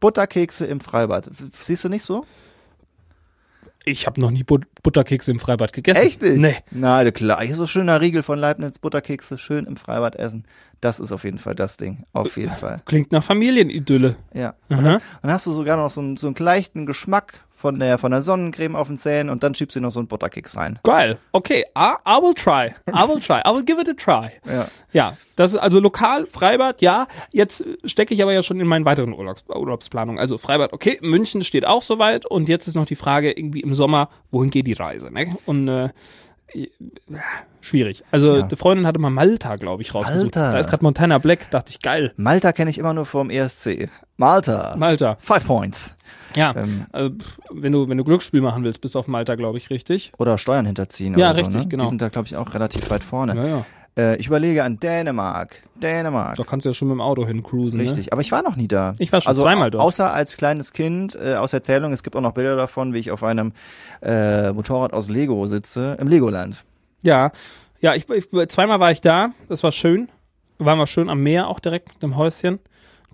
Butterkekse 0.03 0.67
im 0.67 0.81
Freibad. 0.81 1.31
Siehst 1.63 1.85
du 1.85 1.89
nicht 1.89 2.03
so? 2.03 2.27
Ich 3.85 4.07
habe 4.07 4.21
noch 4.21 4.33
nie 4.33 4.43
But 4.43 4.65
Butterkekse 4.83 5.31
im 5.31 5.39
Freibad 5.39 5.73
gegessen. 5.73 6.05
Echt 6.05 6.21
nicht? 6.21 6.37
Nee. 6.37 6.57
Na, 6.73 7.09
klar. 7.13 7.41
Hier 7.43 7.55
so 7.55 7.69
schöner 7.69 8.01
Riegel 8.01 8.25
von 8.25 8.39
Leibniz, 8.39 8.81
Butterkekse, 8.81 9.39
schön 9.39 9.65
im 9.65 9.77
Freibad 9.77 10.17
essen. 10.17 10.45
Das 10.82 10.99
ist 10.99 11.12
auf 11.12 11.23
jeden 11.23 11.38
Fall 11.38 11.55
das 11.55 11.76
Ding. 11.76 12.05
Auf 12.12 12.37
jeden 12.37 12.50
Fall. 12.50 12.82
Klingt 12.87 13.12
nach 13.12 13.23
Familienidylle. 13.23 14.17
Ja. 14.34 14.55
Und 14.69 14.82
dann, 14.82 15.00
dann 15.23 15.31
hast 15.31 15.46
du 15.46 15.52
sogar 15.52 15.76
noch 15.76 15.90
so 15.90 16.00
einen, 16.00 16.17
so 16.17 16.26
einen 16.26 16.34
leichten 16.37 16.87
Geschmack 16.87 17.44
von 17.52 17.79
der, 17.79 17.99
von 17.99 18.11
der 18.11 18.20
Sonnencreme 18.20 18.75
auf 18.75 18.88
den 18.88 18.99
Zähnen 18.99 19.31
und 19.31 19.44
dann 19.44 19.55
schiebst 19.55 19.76
du 19.76 19.81
noch 19.81 19.93
so 19.93 20.00
einen 20.00 20.08
Butterkeks 20.08 20.56
rein. 20.56 20.81
Geil. 20.82 21.19
Okay, 21.31 21.67
I, 21.79 21.94
I 22.05 22.20
will 22.20 22.34
try. 22.34 22.75
I 22.88 23.08
will 23.08 23.20
try. 23.20 23.43
I 23.46 23.55
will 23.55 23.64
give 23.64 23.81
it 23.81 23.88
a 23.88 23.93
try. 23.93 24.32
Ja. 24.44 24.67
Ja, 24.93 25.17
das 25.37 25.52
ist 25.52 25.58
also 25.58 25.79
lokal, 25.79 26.26
Freibad, 26.26 26.82
ja. 26.82 27.06
Jetzt 27.31 27.64
stecke 27.84 28.12
ich 28.12 28.20
aber 28.20 28.32
ja 28.32 28.43
schon 28.43 28.58
in 28.58 28.67
meinen 28.67 28.84
weiteren 28.84 29.12
Urlaubs 29.12 29.44
Urlaubsplanungen. 29.49 30.19
Also 30.19 30.37
Freibad, 30.37 30.73
okay, 30.73 30.99
München 31.00 31.44
steht 31.44 31.64
auch 31.64 31.84
soweit 31.84 32.26
und 32.26 32.49
jetzt 32.49 32.67
ist 32.67 32.75
noch 32.75 32.87
die 32.87 32.96
Frage 32.96 33.31
irgendwie 33.31 33.61
im 33.61 33.73
Sommer, 33.73 34.08
wohin 34.32 34.50
geht 34.50 34.67
die 34.67 34.73
Reise, 34.73 35.12
ne? 35.12 35.37
Und 35.46 35.69
äh, 35.69 35.90
schwierig. 37.61 38.03
Also 38.11 38.37
Ja. 38.37 38.43
die 38.43 38.57
Freundin 38.57 38.87
hatte 38.87 38.99
mal 38.99 39.11
Malta, 39.11 39.57
glaube 39.57 39.83
ich, 39.83 39.95
rausgesucht. 39.95 40.35
Malta. 40.35 40.53
Da 40.53 40.59
ist 40.59 40.69
gerade 40.69 40.85
Montana 40.85 41.19
Black, 41.19 41.51
dachte 41.51 41.71
ich, 41.71 41.81
geil. 41.81 42.13
Malta 42.17 42.53
kenne 42.53 42.71
ich 42.71 42.79
immer 42.79 42.95
nur 42.95 43.07
vom 43.07 43.31
ESC. 43.31 43.89
Malta. 44.17 44.75
Malta. 44.77 45.17
Five 45.21 45.45
Points. 45.47 45.97
Ja. 46.35 46.55
Ähm, 46.57 46.87
äh, 46.93 47.11
pf, 47.11 47.39
wenn 47.53 47.73
du 47.73 47.89
wenn 47.89 47.99
du 47.99 48.05
Glücksspiel 48.05 48.41
machen 48.41 48.65
willst, 48.65 48.81
bist 48.81 48.95
du 48.95 48.99
auf 48.99 49.07
Malta, 49.09 49.35
glaube 49.35 49.59
ich, 49.59 49.69
richtig. 49.71 50.13
oder 50.19 50.39
Steuern 50.39 50.65
hinterziehen. 50.67 51.19
Ja, 51.19 51.31
oder 51.31 51.39
richtig, 51.39 51.53
so, 51.55 51.59
ne? 51.61 51.69
genau. 51.69 51.85
Die 51.85 51.89
sind 51.91 52.01
da, 52.03 52.09
glaube 52.09 52.27
ich, 52.27 52.37
auch 52.37 52.55
relativ 52.55 52.89
weit 52.91 53.05
vorne. 53.05 53.35
Ja, 53.37 53.47
ja. 53.47 53.67
Äh, 53.97 54.17
ich 54.17 54.27
überlege 54.27 54.65
an 54.65 54.79
Dänemark. 54.81 55.62
Dänemark. 55.75 56.37
Da 56.37 56.44
kannst 56.44 56.65
du 56.65 56.71
ja 56.71 56.75
schon 56.75 56.89
mit 56.89 56.97
dem 56.97 57.00
Auto 57.00 57.27
hin 57.27 57.43
cruisen. 57.43 57.77
Ne? 57.79 57.85
Richtig, 57.85 58.12
aber 58.12 58.23
ich 58.23 58.33
war 58.33 58.43
noch 58.43 58.56
nie 58.56 58.69
da. 58.69 58.94
Ich 58.99 59.12
war 59.12 59.21
schon 59.21 59.29
also, 59.29 59.43
zweimal 59.43 59.71
dort. 59.71 59.85
Außer 59.85 60.12
als 60.12 60.37
kleines 60.37 60.73
Kind, 60.73 61.15
äh, 61.15 61.35
aus 61.35 61.53
Erzählung, 61.53 61.93
es 61.93 62.03
gibt 62.03 62.17
auch 62.17 62.20
noch 62.20 62.32
Bilder 62.32 62.56
davon, 62.56 62.94
wie 62.94 62.99
ich 62.99 63.11
auf 63.11 63.22
einem 63.22 63.53
äh, 64.01 64.53
Motorrad 64.53 64.93
aus 64.93 65.11
Lego 65.11 65.46
sitze, 65.46 65.96
im 66.01 66.08
Legoland. 66.08 66.65
Ja, 67.03 67.32
ja, 67.81 67.94
ich, 67.94 68.08
ich 68.08 68.29
zweimal 68.49 68.81
war 68.81 68.93
ich 68.93 69.01
da, 69.01 69.31
das 69.49 69.63
war 69.63 69.72
schön. 69.72 70.08
Waren 70.58 70.79
wir 70.79 70.87
schön 70.87 71.11
am 71.11 71.22
Meer 71.22 71.49
auch 71.49 71.58
direkt 71.58 71.89
mit 71.89 72.03
dem 72.03 72.17
Häuschen. 72.17 72.61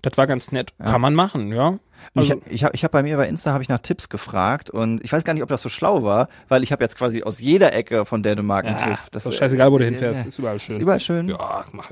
Das 0.01 0.17
war 0.17 0.27
ganz 0.27 0.51
nett. 0.51 0.73
Ja. 0.79 0.85
Kann 0.85 1.01
man 1.01 1.13
machen, 1.13 1.51
ja. 1.51 1.79
Also, 2.15 2.35
ich 2.45 2.53
ich 2.53 2.63
habe 2.63 2.73
ich 2.75 2.83
hab 2.85 2.91
bei 2.93 3.03
mir 3.03 3.17
bei 3.17 3.27
Insta 3.27 3.51
habe 3.51 3.61
ich 3.61 3.67
nach 3.67 3.79
Tipps 3.79 4.07
gefragt 4.07 4.69
und 4.69 5.03
ich 5.03 5.11
weiß 5.11 5.25
gar 5.25 5.33
nicht, 5.33 5.43
ob 5.43 5.49
das 5.49 5.61
so 5.61 5.67
schlau 5.67 6.01
war, 6.03 6.29
weil 6.47 6.63
ich 6.63 6.71
habe 6.71 6.81
jetzt 6.83 6.97
quasi 6.97 7.23
aus 7.23 7.39
jeder 7.41 7.73
Ecke 7.73 8.05
von 8.05 8.23
Dänemark 8.23 8.65
einen 8.65 8.77
ja, 8.79 8.85
Tipp. 8.85 8.97
das 9.11 9.25
ist 9.25 9.35
scheißegal, 9.35 9.69
wo 9.71 9.77
du 9.77 9.83
hinfährst, 9.85 10.25
äh, 10.25 10.27
ist 10.29 10.39
überall 10.39 10.59
schön. 10.59 10.75
Ist 10.75 10.81
überall 10.81 10.99
schön. 11.01 11.27
ja, 11.27 11.65
mach 11.73 11.91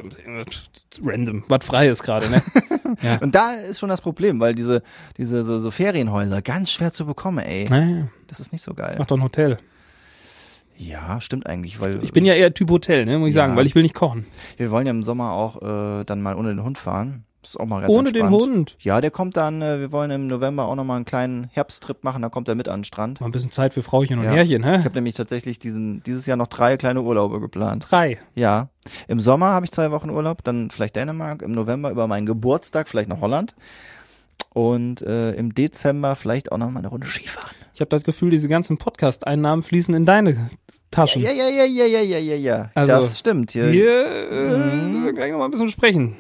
random, 1.04 1.44
was 1.50 1.66
frei 1.66 1.90
ist 1.90 2.04
gerade, 2.04 2.30
ne? 2.30 2.42
Und 3.22 3.36
da 3.36 3.52
ist 3.52 3.80
schon 3.80 3.90
das 3.90 4.00
Problem, 4.00 4.40
weil 4.40 4.56
diese 4.56 4.82
diese 5.18 5.44
so, 5.44 5.60
so 5.60 5.72
Ferienhäuser 5.72 6.42
ganz 6.42 6.72
schwer 6.72 6.94
zu 6.94 7.06
bekommen, 7.06 7.40
ey. 7.40 7.68
naja, 7.70 8.08
Das 8.28 8.40
ist 8.40 8.54
nicht 8.54 8.62
so 8.64 8.74
geil. 8.74 8.96
mach 8.98 9.06
doch 9.08 9.18
ein 9.18 9.24
Hotel. 9.24 9.60
Ja, 10.78 11.20
stimmt 11.22 11.48
eigentlich, 11.48 11.80
weil 11.80 12.04
Ich 12.04 12.14
bin 12.14 12.24
ja 12.24 12.34
eher 12.36 12.54
Typ 12.54 12.70
Hotel, 12.70 13.06
ne, 13.06 13.18
muss 13.18 13.30
ich 13.30 13.36
Ja. 13.36 13.44
sagen, 13.44 13.56
weil 13.56 13.66
ich 13.66 13.74
will 13.76 13.82
nicht 13.84 13.96
kochen. 13.96 14.26
wir 14.58 14.72
wollen 14.72 14.86
ja 14.86 14.92
im 14.92 15.04
Sommer 15.04 15.32
auch 15.34 15.62
äh, 15.62 16.04
dann 16.06 16.22
mal 16.22 16.36
ohne 16.36 16.50
den 16.50 16.64
Hund 16.64 16.78
fahren. 16.78 17.26
Ist 17.48 17.60
auch 17.60 17.66
mal 17.66 17.82
ganz 17.82 17.94
Ohne 17.94 18.12
den 18.12 18.26
entspannt. 18.26 18.52
Hund. 18.52 18.78
Ja, 18.82 19.00
der 19.00 19.10
kommt 19.10 19.38
dann, 19.38 19.62
äh, 19.62 19.80
wir 19.80 19.92
wollen 19.94 20.12
im 20.12 20.28
November 20.28 20.66
auch 20.68 20.76
nochmal 20.76 20.98
einen 20.98 21.06
kleinen 21.06 21.46
Herbsttrip 21.54 22.04
machen, 22.04 22.22
da 22.22 22.30
kommt 22.30 22.50
er 22.50 22.56
mit 22.56 22.68
an 22.68 22.80
den 22.80 22.84
Strand. 22.84 23.22
Mal 23.22 23.28
ein 23.28 23.32
bisschen 23.32 23.52
Zeit 23.52 23.74
für 23.74 23.84
Frauchen 23.84 24.20
und 24.20 24.26
Ja. 24.26 24.32
Herrchen, 24.32 24.64
hä? 24.64 24.80
Ich 24.80 24.86
habe 24.86 24.96
nämlich 24.96 25.14
tatsächlich 25.16 25.58
diesen, 25.58 26.04
dieses 26.04 26.26
Jahr 26.26 26.36
noch 26.38 26.48
drei 26.48 26.76
kleine 26.78 27.02
Urlaube 27.02 27.40
geplant. 27.40 27.86
Drei. 27.90 28.18
Ja. 28.36 28.70
Im 29.08 29.20
Sommer 29.22 29.48
habe 29.54 29.66
ich 29.66 29.72
zwei 29.72 29.92
Wochen 29.92 30.10
Urlaub, 30.10 30.44
dann 30.44 30.70
vielleicht 30.72 30.96
Dänemark, 30.98 31.42
im 31.42 31.52
November 31.54 31.90
über 31.92 32.06
meinen 32.08 32.26
Geburtstag 32.26 32.90
vielleicht 32.90 33.08
nach 33.10 33.22
Holland. 33.22 33.56
Und 34.54 35.02
äh, 35.04 35.34
im 35.34 35.54
Dezember 35.54 36.16
vielleicht 36.16 36.52
auch 36.52 36.58
noch 36.58 36.70
mal 36.72 36.80
eine 36.80 36.88
Runde 36.88 37.06
Skifahren. 37.08 37.56
Ich 37.74 37.80
habe 37.82 37.90
das 37.90 38.04
Gefühl, 38.04 38.32
diese 38.32 38.48
ganzen 38.48 38.78
Podcast-Einnahmen 38.78 39.62
fließen 39.62 39.94
in 39.94 40.04
deine 40.06 40.50
Taschen. 40.90 41.22
Ja, 41.22 41.32
ja, 41.32 41.48
ja, 41.48 41.64
ja, 41.66 41.86
ja, 41.86 42.00
ja, 42.02 42.18
ja, 42.18 42.36
ja. 42.36 42.70
Also, 42.74 42.94
das 42.94 43.20
stimmt. 43.20 43.52
Hier 43.52 43.70
Hier 43.70 44.32
äh, 44.32 44.58
Mhm. 44.58 45.16
gleich 45.16 45.32
noch 45.32 45.40
mal 45.40 45.46
ein 45.46 45.52
bisschen 45.52 45.70
sprechen. 45.70 46.16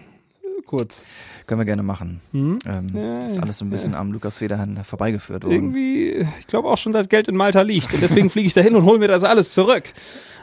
Kurz. 0.67 1.05
können 1.47 1.61
wir 1.61 1.65
gerne 1.65 1.81
machen. 1.81 2.21
Hm? 2.33 2.59
Ähm, 2.65 2.89
Ja, 2.93 3.25
ist 3.25 3.41
alles 3.41 3.57
so 3.57 3.65
ein 3.65 3.69
bisschen 3.69 3.95
am 3.95 4.11
Lukas 4.11 4.37
Federhand 4.37 4.85
vorbeigeführt 4.85 5.43
worden. 5.43 5.53
Irgendwie, 5.53 6.27
ich 6.39 6.47
glaube 6.47 6.67
auch 6.69 6.77
schon, 6.77 6.93
dass 6.93 7.09
Geld 7.09 7.27
in 7.27 7.35
Malta 7.35 7.61
liegt. 7.61 7.93
Und 7.93 8.01
deswegen 8.03 8.29
fliege 8.29 8.47
ich 8.47 8.53
dahin 8.53 8.75
und 8.75 8.83
hole 8.85 8.99
mir 8.99 9.07
das 9.07 9.23
alles 9.23 9.51
zurück. 9.51 9.85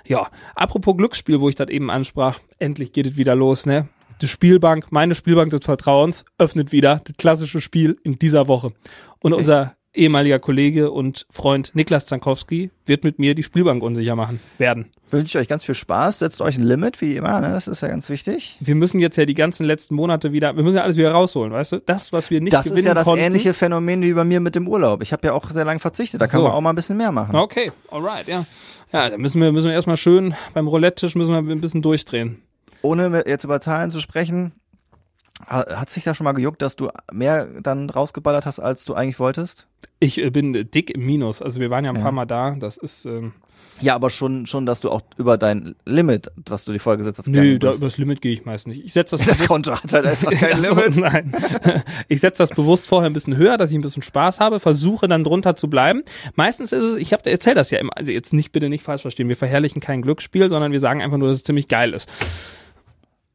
Ja, 0.07 0.29
apropos 0.55 0.97
Glücksspiel, 0.97 1.41
wo 1.41 1.49
ich 1.49 1.55
das 1.55 1.69
eben 1.69 1.91
ansprach, 1.91 2.41
endlich 2.59 2.93
geht 2.93 3.07
es 3.07 3.17
wieder 3.17 3.35
los, 3.35 3.67
ne? 3.67 3.89
Die 4.23 4.29
Spielbank, 4.29 4.87
meine 4.91 5.15
Spielbank 5.15 5.51
des 5.51 5.65
Vertrauens, 5.65 6.25
öffnet 6.39 6.73
wieder 6.73 7.01
das 7.05 7.17
klassische 7.17 7.61
Spiel 7.61 7.99
in 8.03 8.19
dieser 8.19 8.49
Woche. 8.49 8.73
Und 9.21 9.33
unser 9.35 9.77
ehemaliger 9.95 10.39
Kollege 10.39 10.91
und 10.91 11.27
Freund 11.31 11.71
Niklas 11.75 12.07
Zankowski 12.07 12.71
wird 12.87 13.05
mit 13.05 13.19
mir 13.19 13.35
die 13.35 13.43
Spielbank 13.43 13.83
unsicher 13.83 14.17
machen 14.17 14.41
werden. 14.59 14.91
Wünsche 15.11 15.39
ich 15.39 15.43
euch 15.43 15.49
ganz 15.49 15.65
viel 15.65 15.75
Spaß. 15.77 16.19
Setzt 16.19 16.41
euch 16.41 16.59
ein 16.59 16.65
Limit, 16.65 17.01
wie 17.01 17.15
immer, 17.17 17.41
ne? 17.41 17.51
Das 17.51 17.69
ist 17.69 17.81
ja 17.83 17.89
ganz 17.89 18.09
wichtig. 18.11 18.59
Wir 18.61 18.75
müssen 18.75 18.99
jetzt 18.99 19.17
ja 19.17 19.25
die 19.25 19.35
ganzen 19.35 19.65
letzten 19.65 19.95
Monate 19.95 20.33
wieder, 20.33 20.57
wir 20.57 20.65
müssen 20.65 20.77
ja 20.77 20.83
alles 20.83 20.97
wieder 20.97 21.13
rausholen, 21.13 21.53
weißt 21.53 21.73
du? 21.73 21.81
Das, 21.87 22.13
was 22.13 22.31
wir 22.31 22.41
nicht 22.41 22.53
Das 22.53 22.65
gewinnen 22.65 22.79
ist 22.79 22.85
ja 22.87 22.95
das 22.95 23.05
konnten. 23.05 23.23
ähnliche 23.25 23.55
Phänomen 23.55 24.03
wie 24.03 24.13
bei 24.13 24.25
mir 24.25 24.41
mit 24.41 24.57
dem 24.57 24.67
Urlaub. 24.67 25.03
Ich 25.03 25.13
habe 25.13 25.27
ja 25.27 25.33
auch 25.33 25.49
sehr 25.51 25.65
lange 25.65 25.79
verzichtet. 25.81 26.21
Da 26.21 26.27
kann 26.27 26.41
so. 26.41 26.45
man 26.49 26.53
auch 26.53 26.61
mal 26.61 26.71
ein 26.71 26.77
bisschen 26.77 26.97
mehr 26.97 27.13
machen. 27.13 27.37
Okay, 27.37 27.71
alright, 27.91 28.27
ja. 28.27 28.45
Ja, 28.93 29.11
da 29.11 29.19
müssen 29.19 29.41
wir, 29.41 29.53
müssen 29.53 29.67
wir 29.69 29.75
erstmal 29.75 29.97
schön 29.97 30.35
beim 30.53 30.67
Roulette-Tisch 30.69 31.15
müssen 31.15 31.31
wir 31.33 31.39
ein 31.39 31.61
bisschen 31.61 31.83
durchdrehen. 31.83 32.43
Ohne 32.83 33.25
jetzt 33.27 33.45
über 33.45 33.61
Zahlen 33.61 33.91
zu 33.91 34.01
sprechen, 34.01 34.53
hat 35.49 35.91
sich 35.91 36.05
da 36.05 36.15
schon 36.15 36.25
mal 36.25 36.33
gejuckt, 36.33 36.63
dass 36.63 36.77
du 36.77 36.91
mehr 37.13 37.47
dann 37.61 37.91
rausgeballert 37.91 38.47
hast, 38.47 38.61
als 38.61 38.85
du 38.85 38.95
eigentlich 38.95 39.19
wolltest? 39.19 39.67
Ich 40.01 40.19
äh, 40.19 40.31
bin 40.31 40.53
dick 40.71 40.91
im 40.91 41.05
Minus. 41.05 41.43
Also 41.43 41.61
wir 41.61 41.71
waren 41.71 41.85
ja 41.85 41.91
ein 41.91 41.97
Ja. 41.97 42.03
paar 42.03 42.13
Mal 42.13 42.25
da. 42.27 42.57
Das 42.59 42.77
ist, 42.77 43.05
ähm, 43.05 43.33
Ja, 43.81 43.95
aber 43.97 44.11
schon, 44.11 44.47
schon, 44.47 44.65
dass 44.67 44.81
du 44.81 44.91
auch 44.91 45.01
über 45.17 45.37
dein 45.37 45.75
Limit, 45.85 46.31
was 46.47 46.65
du 46.65 46.73
dir 46.73 46.79
vorgesetzt 46.79 47.19
hast, 47.19 47.29
nö, 47.29 47.59
da, 47.59 47.69
bist. 47.71 47.81
übers 47.83 47.99
Limit 47.99 48.21
gehe 48.21 48.33
ich 48.33 48.45
meist 48.45 48.69
nicht. 48.69 48.85
Ich 48.85 48.93
setze 48.93 49.17
das, 49.17 49.27
das 49.27 49.39
bewusst- 49.39 49.49
Konto 49.49 49.73
hat 49.83 49.93
halt 49.93 50.07
einfach 50.07 50.31
kein 50.39 50.57
so, 50.59 50.75
Limit. 50.75 50.97
Nein. 50.97 51.35
Ich 52.09 52.21
setze 52.21 52.43
das 52.43 52.51
bewusst 52.51 52.87
vorher 52.87 53.11
ein 53.11 53.13
bisschen 53.13 53.37
höher, 53.37 53.57
dass 53.59 53.71
ich 53.73 53.79
ein 53.79 53.83
bisschen 53.83 54.03
Spaß 54.03 54.39
habe, 54.41 54.61
versuche 54.61 55.09
dann 55.09 55.25
drunter 55.25 55.57
zu 55.57 55.69
bleiben. 55.69 56.03
Meistens 56.37 56.73
ist 56.73 56.83
es, 56.85 56.97
ich 56.97 57.13
habe 57.13 57.29
erzähl 57.31 57.55
das 57.55 57.71
ja 57.71 57.79
immer, 57.81 57.97
also 57.97 58.13
jetzt 58.13 58.33
nicht 58.33 58.53
bitte 58.53 58.69
nicht 58.69 58.85
falsch 58.85 59.03
verstehen, 59.03 59.29
wir 59.29 59.37
verherrlichen 59.37 59.81
kein 59.81 60.03
Glücksspiel, 60.03 60.49
sondern 60.49 60.71
wir 60.73 60.81
sagen 60.81 61.03
einfach 61.03 61.19
nur, 61.19 61.29
dass 61.29 61.39
es 61.39 61.43
ziemlich 61.43 61.67
geil 61.69 61.93
ist. 61.93 62.09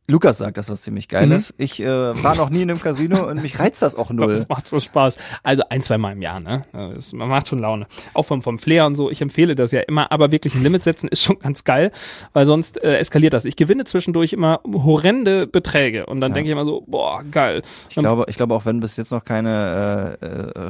Lukas 0.10 0.38
sagt, 0.40 0.58
dass 0.58 0.68
das 0.68 0.82
ziemlich 0.82 1.08
geil 1.08 1.28
Mhm. 1.28 1.32
ist. 1.34 1.54
Ich 1.58 1.80
äh, 1.82 1.88
war 1.88 2.36
noch 2.36 2.50
nie 2.50 2.64
in 2.64 2.70
einem 2.72 2.82
Casino 2.82 3.28
und 3.30 3.42
mich 3.42 3.60
reizt 3.60 3.82
das 3.82 3.96
auch 3.96 4.10
null. 4.10 4.34
Das 4.40 4.50
macht 4.50 4.68
so 4.68 4.80
Spaß. 4.80 5.18
Also 5.44 5.64
ein, 5.70 5.82
zwei 5.82 5.98
Mal 5.98 6.14
im 6.14 6.22
Jahr, 6.22 6.40
ne? 6.40 6.64
Das 6.74 7.14
macht 7.14 7.48
schon 7.48 7.60
Laune. 7.60 7.88
Auch 8.14 8.24
vom, 8.26 8.42
vom 8.42 8.58
Flair 8.58 8.86
und 8.86 8.96
so. 8.96 9.10
Ich 9.12 9.22
empfehle 9.22 9.56
das 9.56 9.72
ja 9.72 9.82
immer, 9.82 10.12
aber 10.12 10.32
wirklich 10.32 10.56
ein 10.56 10.64
Limit 10.64 10.84
setzen 10.84 11.08
ist 11.10 11.22
schon 11.24 11.40
ganz 11.40 11.64
geil, 11.64 11.92
weil 12.34 12.46
sonst 12.46 12.84
äh, 12.84 12.98
eskaliert 12.98 13.34
das. 13.34 13.46
Ich 13.46 13.56
gewinne 13.56 13.86
zwischendurch 13.86 14.34
immer 14.34 14.62
horrende 14.66 15.46
Beträge 15.48 16.06
und 16.06 16.22
dann 16.22 16.32
Ja. 16.32 16.36
denke 16.36 16.50
ich 16.50 16.52
immer 16.54 16.66
so, 16.66 16.84
boah, 16.88 17.24
geil. 17.30 17.62
Ich 17.90 17.96
glaube, 17.96 18.26
ich 18.28 18.36
glaube 18.38 18.56
auch, 18.56 18.66
wenn 18.66 18.80
bis 18.80 18.98
jetzt 18.98 19.12
noch 19.12 19.24
keine 19.26 20.18
äh, 20.22 20.26
äh, 20.26 20.70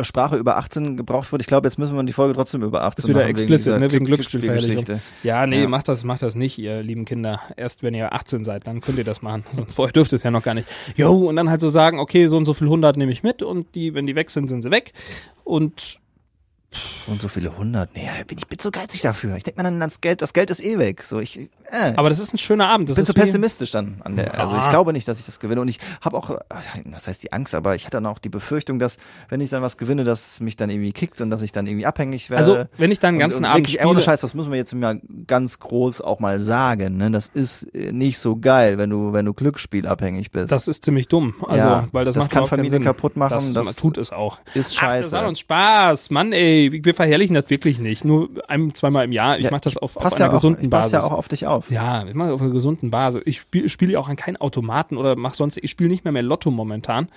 äh, 0.00 0.04
Sprache 0.04 0.36
über 0.36 0.56
18 0.56 0.96
gebraucht 0.96 1.30
wird, 1.32 1.42
ich 1.42 1.48
glaube, 1.48 1.66
jetzt 1.66 1.78
müssen 1.78 1.94
wir 1.96 2.02
die 2.04 2.12
Folge 2.12 2.34
trotzdem 2.34 2.62
über 2.62 2.82
18 2.84 3.02
Ist 3.02 3.08
wieder 3.08 3.20
machen, 3.20 3.30
explicit, 3.30 3.66
dieser 3.66 3.78
ne, 3.78 3.92
wegen. 3.92 4.04
Glücksspielgeschichte. 4.04 5.00
Ja, 5.22 5.46
nee, 5.46 5.62
Ja. 5.62 5.68
macht 5.68 5.88
das, 5.88 6.04
macht 6.04 6.22
das 6.22 6.34
nicht, 6.34 6.58
ihr 6.58 6.82
lieben 6.82 7.04
Kinder. 7.04 7.40
Erst 7.56 7.82
wenn 7.82 7.94
ihr 7.94 7.97
18 8.04 8.44
seid, 8.44 8.66
dann 8.66 8.80
könnt 8.80 8.98
ihr 8.98 9.04
das 9.04 9.22
machen. 9.22 9.44
Sonst 9.52 9.74
vorher 9.74 9.92
dürft 9.92 10.12
ihr 10.12 10.16
es 10.16 10.22
ja 10.22 10.30
noch 10.30 10.42
gar 10.42 10.54
nicht. 10.54 10.68
Jo, 10.96 11.28
und 11.28 11.36
dann 11.36 11.50
halt 11.50 11.60
so 11.60 11.70
sagen, 11.70 11.98
okay, 11.98 12.26
so 12.28 12.36
und 12.36 12.44
so 12.44 12.54
viel 12.54 12.66
100 12.66 12.96
nehme 12.96 13.12
ich 13.12 13.22
mit 13.22 13.42
und 13.42 13.74
die, 13.74 13.94
wenn 13.94 14.06
die 14.06 14.14
weg 14.14 14.30
sind, 14.30 14.48
sind 14.48 14.62
sie 14.62 14.70
weg. 14.70 14.92
Und 15.44 16.00
Und 17.06 17.22
so 17.22 17.28
viele 17.28 17.56
hundert. 17.56 17.94
Nee, 17.94 18.06
ich 18.20 18.26
bin, 18.26 18.36
ich 18.38 18.46
bin 18.46 18.58
so 18.58 18.70
geizig 18.70 19.00
dafür. 19.00 19.36
Ich 19.36 19.42
denke 19.42 19.58
mir 19.58 19.64
dann, 19.64 19.80
das 19.80 20.02
Geld, 20.02 20.20
das 20.20 20.34
Geld 20.34 20.50
ist 20.50 20.62
eh 20.62 20.78
weg. 20.78 21.02
So, 21.02 21.18
ich, 21.18 21.38
äh, 21.38 21.48
aber 21.96 22.10
das 22.10 22.18
ist 22.18 22.34
ein 22.34 22.38
schöner 22.38 22.68
Abend. 22.68 22.90
Das 22.90 22.96
bin 22.96 23.02
ist 23.02 23.08
so 23.08 23.14
pessimistisch 23.14 23.70
dann 23.70 24.02
an 24.04 24.16
der. 24.16 24.38
Also 24.38 24.58
ich 24.58 24.68
glaube 24.68 24.92
nicht, 24.92 25.08
dass 25.08 25.18
ich 25.18 25.24
das 25.24 25.40
gewinne. 25.40 25.62
Und 25.62 25.68
ich 25.68 25.78
habe 26.02 26.14
auch, 26.18 26.38
was 26.90 27.06
heißt 27.06 27.22
die 27.22 27.32
Angst, 27.32 27.54
aber 27.54 27.74
ich 27.74 27.86
hatte 27.86 27.96
dann 27.96 28.04
auch 28.04 28.18
die 28.18 28.28
Befürchtung, 28.28 28.78
dass 28.78 28.98
wenn 29.30 29.40
ich 29.40 29.48
dann 29.48 29.62
was 29.62 29.78
gewinne, 29.78 30.04
dass 30.04 30.32
es 30.34 30.40
mich 30.40 30.56
dann 30.56 30.68
irgendwie 30.68 30.92
kickt 30.92 31.22
und 31.22 31.30
dass 31.30 31.40
ich 31.40 31.52
dann 31.52 31.66
irgendwie 31.66 31.86
abhängig 31.86 32.28
werde. 32.28 32.38
Also, 32.38 32.64
wenn 32.76 32.90
ich 32.92 32.98
dann 32.98 33.14
den 33.14 33.16
Und- 33.16 33.20
ganzen 33.20 33.38
und 33.38 33.44
Abend 33.46 33.58
wirklich, 33.66 33.80
ey, 33.80 33.86
ohne 33.86 34.00
spiele, 34.02 34.12
Scheiß, 34.12 34.20
das 34.20 34.34
muss 34.34 34.46
man 34.46 34.56
jetzt 34.56 34.74
mal 34.74 35.00
ganz 35.26 35.58
groß 35.60 36.02
auch 36.02 36.20
mal 36.20 36.38
sagen. 36.38 36.98
Ne? 36.98 37.10
Das 37.10 37.28
ist 37.28 37.62
äh, 37.74 37.92
nicht 37.92 38.18
so 38.18 38.36
geil, 38.36 38.76
wenn 38.76 38.90
du, 38.90 39.14
wenn 39.14 39.24
du 39.24 39.32
Glücksspielabhängig 39.32 40.30
bist. 40.32 40.52
das 40.52 40.68
ist 40.68 40.84
ziemlich 40.84 41.08
dumm. 41.08 41.34
Also, 41.48 41.66
Ja, 41.66 41.88
weil 41.92 42.04
das, 42.04 42.14
das 42.14 42.24
macht 42.24 42.32
kann 42.32 42.46
Familien 42.46 42.84
kaputt 42.84 43.16
machen, 43.16 43.32
Das, 43.32 43.52
das- 43.54 43.76
tut 43.76 43.96
es 43.96 44.12
auch. 44.12 44.38
ist 44.38 44.48
Ach, 44.48 44.54
das 44.54 44.74
scheiße. 44.74 45.16
macht 45.16 45.28
uns 45.28 45.38
Spaß. 45.40 46.10
Mann, 46.10 46.32
ey, 46.32 46.57
wir 46.84 46.94
verherrlichen 46.94 47.34
das 47.34 47.48
wirklich 47.50 47.78
nicht. 47.78 48.04
Nur 48.04 48.28
ein, 48.48 48.74
zweimal 48.74 49.04
im 49.04 49.12
Jahr. 49.12 49.38
Ich 49.38 49.44
Ja, 49.44 49.50
mache 49.50 49.62
das 49.62 49.76
auf, 49.76 49.96
auf 49.96 50.04
einer 50.12 50.18
ja 50.18 50.28
auch, 50.28 50.32
gesunden 50.32 50.64
ich 50.64 50.70
pass 50.70 50.90
Basis. 50.90 50.92
ja 50.92 51.02
auch 51.04 51.18
auf 51.18 51.28
dich 51.28 51.46
auf. 51.46 51.70
Ja, 51.70 52.06
ich 52.06 52.14
mache 52.14 52.32
auf 52.32 52.40
einer 52.42 52.50
gesunden 52.52 52.90
Basis. 52.90 53.22
Ich 53.24 53.38
spiele 53.38 53.68
spiel 53.68 53.90
ja 53.90 53.98
auch 53.98 54.08
an 54.08 54.16
keinen 54.16 54.36
Automaten 54.36 54.96
oder 54.96 55.16
mach 55.16 55.34
sonst, 55.34 55.58
ich 55.62 55.70
spiele 55.70 55.88
nicht 55.90 56.04
mehr 56.04 56.12
mehr 56.12 56.22
Lotto 56.22 56.50
momentan. 56.50 57.08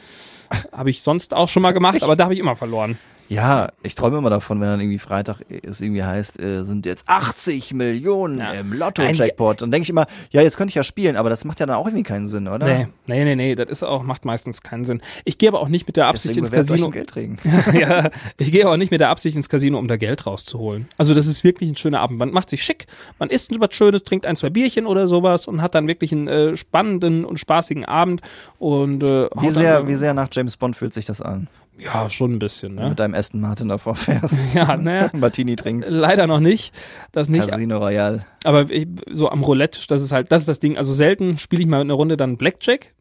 habe 0.71 0.89
ich 0.89 1.01
sonst 1.01 1.33
auch 1.33 1.47
schon 1.49 1.63
mal 1.63 1.71
gemacht, 1.71 2.03
aber 2.03 2.15
da 2.15 2.25
habe 2.25 2.33
ich 2.33 2.39
immer 2.39 2.55
verloren. 2.55 2.97
Ja, 3.29 3.69
ich 3.83 3.95
träume 3.95 4.17
immer 4.17 4.29
davon, 4.29 4.59
wenn 4.59 4.67
dann 4.67 4.79
irgendwie 4.81 4.99
Freitag 4.99 5.41
es 5.65 5.79
irgendwie 5.79 6.03
heißt, 6.03 6.39
äh, 6.41 6.63
sind 6.63 6.85
jetzt 6.85 7.03
80 7.07 7.73
Millionen 7.73 8.39
Ja. 8.39 8.51
im 8.51 8.73
Lotto-Jackpot. 8.73 9.61
Dann 9.61 9.71
denke 9.71 9.83
ich 9.83 9.89
immer, 9.89 10.05
ja, 10.31 10.41
jetzt 10.41 10.57
könnte 10.57 10.69
ich 10.71 10.75
ja 10.75 10.83
spielen, 10.83 11.15
aber 11.15 11.29
das 11.29 11.45
macht 11.45 11.59
ja 11.61 11.65
dann 11.65 11.77
auch 11.77 11.85
irgendwie 11.85 12.03
keinen 12.03 12.27
Sinn, 12.27 12.47
oder? 12.47 12.65
Nee, 12.67 12.87
nee, 13.07 13.23
nee, 13.23 13.35
nee, 13.35 13.55
das 13.55 13.69
ist 13.69 13.83
auch, 13.83 14.03
macht 14.03 14.25
meistens 14.25 14.61
keinen 14.61 14.83
Sinn. 14.83 15.01
Ich 15.23 15.37
gehe 15.37 15.47
aber 15.49 15.61
auch 15.61 15.69
nicht 15.69 15.87
mit 15.87 15.95
der 15.95 16.07
Absicht 16.07 16.35
Deswegen 16.35 16.45
ins 16.47 16.67
Casino. 16.67 16.87
ein 16.87 16.91
Geld 16.91 17.15
regen. 17.15 17.37
ja, 17.73 18.09
ich 18.37 18.51
gehe 18.51 18.65
aber 18.65 18.77
nicht 18.77 18.91
mit 18.91 18.99
der 18.99 19.09
Absicht 19.09 19.35
ins 19.37 19.47
Casino, 19.47 19.77
um 19.79 19.87
da 19.87 19.95
Geld 19.95 20.25
rauszuholen. 20.25 20.87
Also 20.97 21.13
das 21.13 21.27
ist 21.27 21.43
wirklich 21.43 21.69
ein 21.69 21.75
schöner 21.77 22.01
Abend. 22.01 22.19
Man 22.19 22.31
macht 22.31 22.49
sich 22.49 22.63
schick, 22.63 22.85
man 23.19 23.29
isst 23.29 23.49
was 23.59 23.73
Schönes, 23.73 24.03
trinkt 24.03 24.25
ein, 24.25 24.35
zwei 24.35 24.49
Bierchen 24.49 24.85
oder 24.85 25.07
sowas 25.07 25.47
und 25.47 25.61
hat 25.61 25.75
dann 25.75 25.87
wirklich 25.87 26.11
einen 26.11 26.27
äh, 26.27 26.57
spannenden 26.57 27.23
und 27.25 27.39
spaßigen 27.39 27.85
Abend. 27.85 28.21
Und 28.59 29.03
äh, 29.03 29.29
Wie 29.39 29.49
sehr, 29.49 29.79
dann, 29.79 29.87
wie 29.87 29.95
sehr 29.95 30.13
nach 30.13 30.27
James 30.31 30.57
Bond 30.57 30.75
fühlt 30.75 30.93
sich 30.93 31.05
das 31.05 31.21
an? 31.21 31.47
Ja, 31.83 32.09
schon 32.09 32.33
ein 32.33 32.39
bisschen, 32.39 32.75
ne? 32.75 32.89
Mit 32.89 32.99
deinem 32.99 33.15
Aston 33.15 33.41
Martin 33.41 33.67
davor 33.69 33.95
fährst. 33.95 34.37
Ja, 34.53 34.77
ne? 34.77 35.09
Martini 35.13 35.55
trinkst. 35.55 35.89
Leider 35.89 36.27
noch 36.27 36.39
nicht. 36.39 36.73
Das 37.11 37.27
nicht. 37.29 37.47
Casino 37.47 37.77
Royale. 37.77 38.25
Aber 38.43 38.69
ich, 38.69 38.87
so 39.11 39.29
am 39.29 39.43
Roulette, 39.43 39.79
das 39.87 40.01
ist 40.01 40.11
halt, 40.11 40.31
das 40.31 40.41
ist 40.41 40.47
das 40.47 40.59
Ding. 40.59 40.77
Also 40.77 40.93
selten 40.93 41.37
spiele 41.37 41.61
ich 41.61 41.67
mal 41.67 41.81
eine 41.81 41.93
Runde 41.93 42.17
dann 42.17 42.37
Blackjack. 42.37 42.93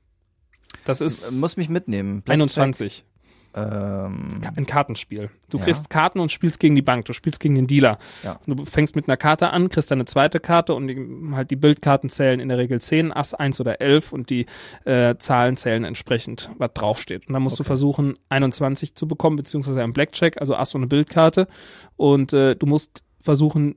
Das 0.84 1.00
ist 1.00 1.32
Muss 1.32 1.56
mich 1.56 1.68
mitnehmen. 1.68 2.22
Blackjack, 2.22 2.32
21. 2.58 3.04
Ähm, 3.54 4.40
Ein 4.56 4.66
Kartenspiel. 4.66 5.30
Du 5.48 5.58
Ja. 5.58 5.64
kriegst 5.64 5.90
Karten 5.90 6.20
und 6.20 6.30
spielst 6.30 6.60
gegen 6.60 6.74
die 6.76 6.82
Bank. 6.82 7.04
Du 7.06 7.12
spielst 7.12 7.40
gegen 7.40 7.54
den 7.56 7.66
Dealer. 7.66 7.98
Ja. 8.22 8.38
Du 8.46 8.64
fängst 8.64 8.94
mit 8.96 9.08
einer 9.08 9.16
Karte 9.16 9.50
an, 9.50 9.68
kriegst 9.68 9.90
eine 9.90 10.04
zweite 10.04 10.38
Karte 10.40 10.74
und 10.74 10.86
die, 10.86 10.96
halt 11.34 11.50
die 11.50 11.56
Bildkarten 11.56 12.10
zählen 12.10 12.38
in 12.40 12.48
der 12.48 12.58
Regel 12.58 12.80
10, 12.80 13.12
Ass 13.12 13.34
1 13.34 13.60
oder 13.60 13.80
11 13.80 14.12
und 14.12 14.30
die 14.30 14.46
äh, 14.84 15.16
Zahlen 15.18 15.56
zählen 15.56 15.84
entsprechend, 15.84 16.50
was 16.58 16.72
draufsteht. 16.74 17.26
Und 17.26 17.32
dann 17.34 17.42
musst 17.42 17.58
du 17.58 17.62
Okay. 17.62 17.68
versuchen, 17.68 18.14
21 18.28 18.94
zu 18.94 19.08
bekommen, 19.08 19.36
beziehungsweise 19.36 19.82
ein 19.82 19.92
Blackjack, 19.92 20.40
also 20.40 20.54
Ass 20.54 20.74
und 20.74 20.82
eine 20.82 20.88
Bildkarte. 20.88 21.48
Und 21.96 22.32
äh, 22.32 22.54
du 22.54 22.66
musst 22.66 23.02
versuchen, 23.20 23.74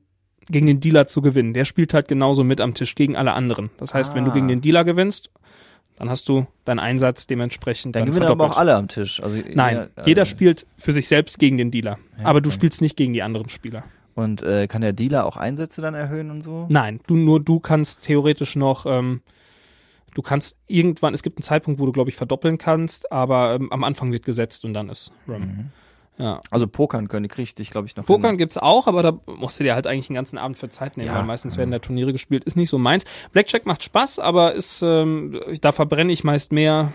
gegen 0.50 0.68
den 0.68 0.82
Dealer 0.82 1.08
zu 1.08 1.22
gewinnen. 1.22 1.54
Der 1.54 1.64
spielt 1.66 1.94
halt 1.94 2.10
genauso 2.10 2.44
mit 2.44 2.60
am 2.60 2.74
Tisch 2.74 2.96
gegen 2.96 3.16
alle 3.16 3.32
anderen. 3.34 3.70
Das 3.78 3.94
heißt, 3.94 4.14
wenn 4.14 4.26
du 4.26 4.32
Ah. 4.32 4.34
gegen 4.34 4.50
den 4.50 4.60
Dealer 4.60 4.84
gewinnst, 4.84 5.32
dann 6.04 6.10
hast 6.10 6.28
du 6.28 6.46
deinen 6.66 6.80
Einsatz 6.80 7.28
dementsprechend 7.28 7.96
dann 7.96 8.02
dann 8.02 8.10
gewinnen 8.10 8.30
aber 8.30 8.46
auch 8.46 8.58
alle 8.58 8.76
am 8.76 8.90
Tisch. 8.90 9.24
Also, 9.24 9.38
Nein, 9.54 9.76
ja, 9.76 9.84
äh, 10.04 10.06
jeder 10.06 10.26
spielt 10.26 10.68
für 10.78 10.92
sich 10.92 11.08
selbst 11.08 11.40
gegen 11.40 11.58
den 11.58 11.72
Dealer. 11.72 11.98
Ja, 12.20 12.26
aber 12.26 12.42
du 12.42 12.50
okay. 12.50 12.56
spielst 12.56 12.82
nicht 12.82 12.98
gegen 12.98 13.14
die 13.14 13.24
anderen 13.24 13.48
Spieler. 13.48 13.84
Und 14.14 14.44
äh, 14.44 14.68
kann 14.68 14.82
der 14.82 14.92
Dealer 14.92 15.26
auch 15.26 15.38
Einsätze 15.38 15.82
dann 15.82 15.94
erhöhen 15.94 16.30
und 16.30 16.42
so? 16.42 16.66
Nein, 16.70 17.00
du 17.08 17.16
nur 17.16 17.40
du 17.40 17.62
kannst 17.62 18.02
theoretisch 18.02 18.58
noch, 18.58 18.86
ähm, 18.86 19.22
du 20.14 20.22
kannst 20.22 20.58
irgendwann, 20.68 21.14
es 21.14 21.24
gibt 21.24 21.38
einen 21.38 21.44
Zeitpunkt, 21.44 21.80
wo 21.80 21.86
du, 21.86 21.94
glaube 21.94 22.10
ich, 22.10 22.18
verdoppeln 22.18 22.58
kannst, 22.58 23.10
aber 23.10 23.56
ähm, 23.56 23.72
am 23.72 23.86
Anfang 23.86 24.12
wird 24.12 24.26
gesetzt 24.26 24.66
und 24.66 24.74
dann 24.74 24.90
ist 24.90 25.14
Rum. 25.26 25.40
Mhm. 25.40 25.72
Ja. 26.18 26.42
Also 26.52 26.68
pokern 26.68 27.08
können, 27.08 27.28
kriege 27.28 27.42
ich 27.44 27.56
dich, 27.56 27.72
glaube 27.72 27.88
ich, 27.88 27.96
noch 27.96 28.06
Pokern 28.06 28.32
hin. 28.32 28.38
gibt's 28.38 28.58
auch, 28.58 28.86
aber 28.88 29.02
da 29.02 29.18
musst 29.26 29.60
du 29.60 29.64
dir 29.64 29.74
halt 29.74 29.88
eigentlich 29.88 30.10
einen 30.10 30.16
ganzen 30.16 30.38
Abend 30.38 30.58
für 30.60 30.70
Zeit 30.70 30.96
nehmen, 30.96 31.08
Ja. 31.10 31.18
weil 31.18 31.24
meistens 31.26 31.58
werden 31.58 31.72
da 31.72 31.80
Turniere 31.80 32.12
gespielt. 32.12 32.44
Ist 32.44 32.56
nicht 32.56 32.70
so 32.70 32.78
meins. 32.78 33.04
Blackjack 33.32 33.66
macht 33.66 33.82
Spaß, 33.84 34.20
aber 34.20 34.54
ist, 34.54 34.82
ähm, 34.84 35.42
da 35.62 35.72
verbrenne 35.72 36.12
ich 36.14 36.24
meist 36.24 36.52
mehr, 36.52 36.94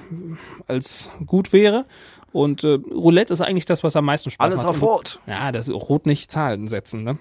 als 0.67 1.11
gut 1.27 1.53
wäre. 1.53 1.85
Und 2.33 2.63
äh, 2.63 2.79
Roulette 2.91 3.33
ist 3.33 3.41
eigentlich 3.41 3.65
das, 3.65 3.83
was 3.83 3.97
am 3.97 4.05
meisten 4.05 4.31
Spaß 4.31 4.45
Alles 4.45 4.57
macht. 4.59 4.67
auf 4.67 4.75
Und 4.77 4.83
du- 4.83 4.87
Rot. 4.87 5.21
Ja, 5.27 5.51
das 5.51 5.69
Rot 5.69 6.07
nicht 6.07 6.31
Zahlen 6.31 6.69
setzen, 6.69 7.03
ne? 7.03 7.19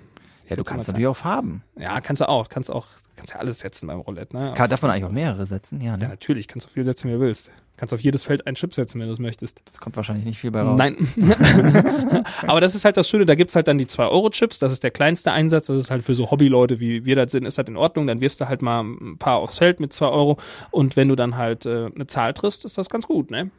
Ja, 0.49 0.55
du 0.55 0.63
kannst 0.63 0.87
natürlich 0.89 1.07
auf 1.07 1.17
Farben. 1.17 1.63
Ja, 1.77 1.99
kannst 2.01 2.21
du 2.21 2.29
auch. 2.29 2.47
Kannst 2.49 2.71
auch, 2.71 2.85
kannst 3.15 3.33
ja 3.33 3.39
alles 3.39 3.59
setzen 3.59 3.87
beim 3.87 3.99
Roulette, 3.99 4.35
ne? 4.37 4.53
Kann, 4.55 4.69
darf 4.69 4.81
man 4.81 4.91
eigentlich 4.91 5.05
auch 5.05 5.11
mehrere 5.11 5.45
setzen? 5.45 5.81
Ja, 5.81 5.91
ja, 5.91 5.97
ne? 5.97 6.07
natürlich. 6.09 6.47
Kannst 6.47 6.67
du 6.67 6.69
so 6.69 6.73
viel 6.73 6.83
setzen, 6.85 7.09
wie 7.09 7.13
du 7.13 7.19
willst. 7.21 7.49
Kannst 7.77 7.93
auf 7.93 8.01
jedes 8.01 8.23
Feld 8.23 8.47
einen 8.47 8.55
Chip 8.55 8.73
setzen, 8.73 8.99
wenn 8.99 9.05
du 9.05 9.13
es 9.13 9.19
möchtest. 9.19 9.61
Das 9.65 9.79
kommt 9.79 9.95
wahrscheinlich 9.95 10.25
nicht 10.25 10.39
viel 10.39 10.49
bei 10.49 10.61
raus. 10.61 10.77
Nein. 10.77 10.97
Aber 12.47 12.59
das 12.59 12.73
ist 12.73 12.85
halt 12.85 12.97
das 12.97 13.07
Schöne, 13.07 13.25
da 13.25 13.35
gibt's 13.35 13.55
halt 13.55 13.67
dann 13.67 13.77
die 13.77 13.85
2-Euro-Chips, 13.85 14.57
das 14.57 14.73
ist 14.73 14.83
der 14.83 14.89
kleinste 14.89 15.31
Einsatz, 15.31 15.67
das 15.67 15.79
ist 15.79 15.91
halt 15.91 16.03
für 16.03 16.15
so 16.15 16.31
Hobbyleute, 16.31 16.79
wie 16.79 17.05
wir 17.05 17.15
das 17.15 17.31
sind, 17.31 17.45
ist 17.45 17.59
halt 17.59 17.69
in 17.69 17.77
Ordnung, 17.77 18.07
dann 18.07 18.19
wirfst 18.19 18.41
du 18.41 18.47
halt 18.49 18.63
mal 18.63 18.81
ein 18.81 19.17
paar 19.19 19.37
aufs 19.37 19.59
Feld 19.59 19.79
mit 19.79 19.93
2 19.93 20.07
Euro 20.07 20.37
und 20.71 20.95
wenn 20.95 21.07
du 21.07 21.15
dann 21.15 21.37
halt 21.37 21.67
äh, 21.67 21.89
eine 21.93 22.07
Zahl 22.07 22.33
triffst, 22.33 22.65
ist 22.65 22.79
das 22.79 22.89
ganz 22.89 23.05
gut, 23.05 23.29
ne? 23.29 23.51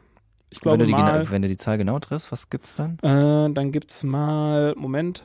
Ich 0.49 0.57
wenn, 0.57 0.61
glaube 0.63 0.77
du 0.79 0.85
die, 0.87 0.91
mal, 0.91 1.29
wenn 1.31 1.41
du 1.41 1.47
die 1.47 1.57
Zahl 1.57 1.77
genau 1.77 1.99
triffst, 1.99 2.29
was 2.31 2.49
gibt's 2.49 2.75
dann? 2.75 2.97
äh, 3.01 3.53
dann 3.53 3.71
gibt's 3.71 4.03
mal, 4.03 4.73
Moment, 4.75 5.23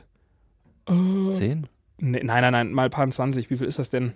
äh, 0.87 1.31
Zehn? 1.31 1.67
nee, 1.97 2.21
nein, 2.23 2.41
nein, 2.41 2.53
nein, 2.53 2.71
mal 2.71 2.89
paar 2.89 3.09
20, 3.09 3.49
wie 3.49 3.57
viel 3.57 3.67
ist 3.67 3.77
das 3.77 3.89
denn? 3.89 4.13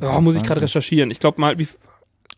Ja, 0.00 0.20
muss 0.20 0.34
ich 0.34 0.42
gerade 0.42 0.60
20. 0.60 0.62
recherchieren. 0.62 1.10
Ich 1.10 1.20
glaube 1.20 1.40
mal, 1.40 1.58
wie, 1.58 1.68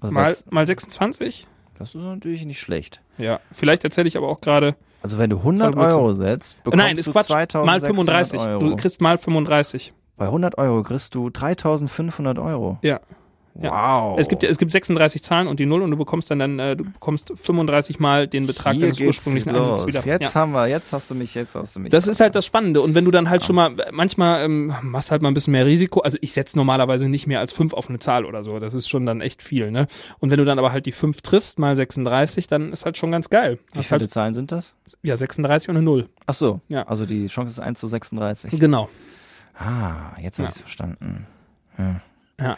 Also 0.01 0.13
mal, 0.13 0.35
mal 0.51 0.67
26? 0.67 1.47
Das 1.83 1.95
ist 1.95 2.01
natürlich 2.03 2.45
nicht 2.45 2.61
schlecht. 2.61 3.01
Ja, 3.19 3.41
vielleicht 3.51 3.85
erzähle 3.85 4.09
ich 4.09 4.17
aber 4.17 4.29
auch 4.29 4.41
gerade. 4.41 4.75
Also 5.03 5.19
wenn 5.19 5.31
du 5.31 5.39
100 5.39 5.75
Voll 5.75 5.83
gut. 5.85 5.93
Euro 5.93 6.13
setzt, 6.15 6.63
bekommst 6.63 6.85
Nein, 6.85 6.97
ist 6.97 7.09
du 7.09 7.13
Quatsch. 7.13 7.27
2600 7.27 7.67
Mal 7.67 7.81
35. 7.81 8.41
Euro. 8.41 8.61
Du 8.61 8.77
kriegst 8.77 9.01
mal 9.01 9.19
35. 9.19 9.93
Bei 10.17 10.27
100 10.27 10.59
Euro 10.59 10.83
kriegst 10.83 11.15
du 11.15 11.31
3500 11.31 12.39
Euro. 12.39 12.79
Ja. 12.83 13.01
Wow. 13.55 14.19
Es 14.19 14.29
gibt, 14.29 14.43
es 14.45 14.57
gibt 14.57 14.73
36 14.73 15.23
Zahlen 15.23 15.47
und 15.47 15.61
die 15.61 15.67
Null 15.67 15.83
und 15.83 15.91
du 15.91 15.97
bekommst 15.99 16.31
dann, 16.31 16.39
dann 16.39 16.59
äh, 16.59 16.75
du 16.75 16.85
bekommst 16.85 17.33
35 17.35 18.01
mal 18.01 18.27
den 18.27 18.47
Betrag 18.47 18.73
Hier 18.73 18.83
deines 18.83 19.01
ursprünglichen 19.01 19.51
los. 19.53 19.69
Einsatzes 19.69 19.87
wieder. 19.87 20.05
Jetzt 20.07 20.35
Ja. 20.35 20.41
haben 20.41 20.53
wir, 20.53 20.69
jetzt 20.69 20.93
hast 20.95 21.11
du 21.11 21.15
mich, 21.15 21.35
jetzt 21.35 21.55
hast 21.55 21.77
du 21.77 21.81
mich. 21.81 21.91
Das 21.91 22.07
ist 22.09 22.21
halt 22.21 22.35
das 22.35 22.47
Spannende. 22.47 22.81
Und 22.81 22.95
wenn 22.95 23.05
du 23.05 23.11
dann 23.11 23.29
halt 23.29 23.45
schon 23.45 23.55
mal, 23.57 23.75
manchmal 23.91 24.45
ähm, 24.45 24.73
machst 24.83 25.11
halt 25.11 25.21
mal 25.21 25.31
ein 25.31 25.35
bisschen 25.35 25.53
mehr 25.53 25.67
Risiko. 25.67 26.01
Also 26.01 26.17
ich 26.23 26.33
setze 26.33 26.57
normalerweise 26.57 27.09
nicht 27.09 27.27
mehr 27.27 27.41
als 27.41 27.53
fünf 27.53 27.75
auf 27.75 27.91
eine 27.91 27.99
Zahl 27.99 28.25
oder 28.25 28.43
so. 28.43 28.59
Das 28.59 28.73
ist 28.75 28.89
schon 28.89 29.05
dann 29.05 29.21
echt 29.21 29.43
viel, 29.43 29.71
ne? 29.71 29.87
Und 30.19 30.31
wenn 30.31 30.39
du 30.39 30.45
dann 30.47 30.59
aber 30.59 30.73
halt 30.73 30.87
die 30.87 30.93
fünf 30.93 31.21
triffst, 31.21 31.59
mal 31.59 31.77
36, 31.77 32.47
dann 32.47 32.73
ist 32.73 32.87
halt 32.87 32.97
schon 32.97 33.13
ganz 33.13 33.29
geil. 33.29 33.59
Wie 33.73 33.79
Hast 33.81 33.89
viele 33.89 34.01
halt, 34.01 34.11
Zahlen 34.11 34.33
sind 34.35 34.51
das? 34.51 34.75
ja, 35.03 35.15
36 35.15 35.69
und 35.69 35.77
eine 35.77 35.85
Null. 35.85 36.09
Ach 36.27 36.35
so. 36.35 36.61
Ja. 36.69 36.85
Also 36.85 37.05
die 37.05 37.27
Chance 37.27 37.51
ist 37.51 37.61
1 37.61 37.79
zu 37.79 37.87
36. 37.89 38.59
Genau. 38.59 38.89
Ah, 39.59 40.17
jetzt 40.23 40.39
habe 40.39 40.45
Ja. 40.45 40.49
ich's 40.49 40.59
verstanden. 40.61 41.27
Ja. 42.41 42.57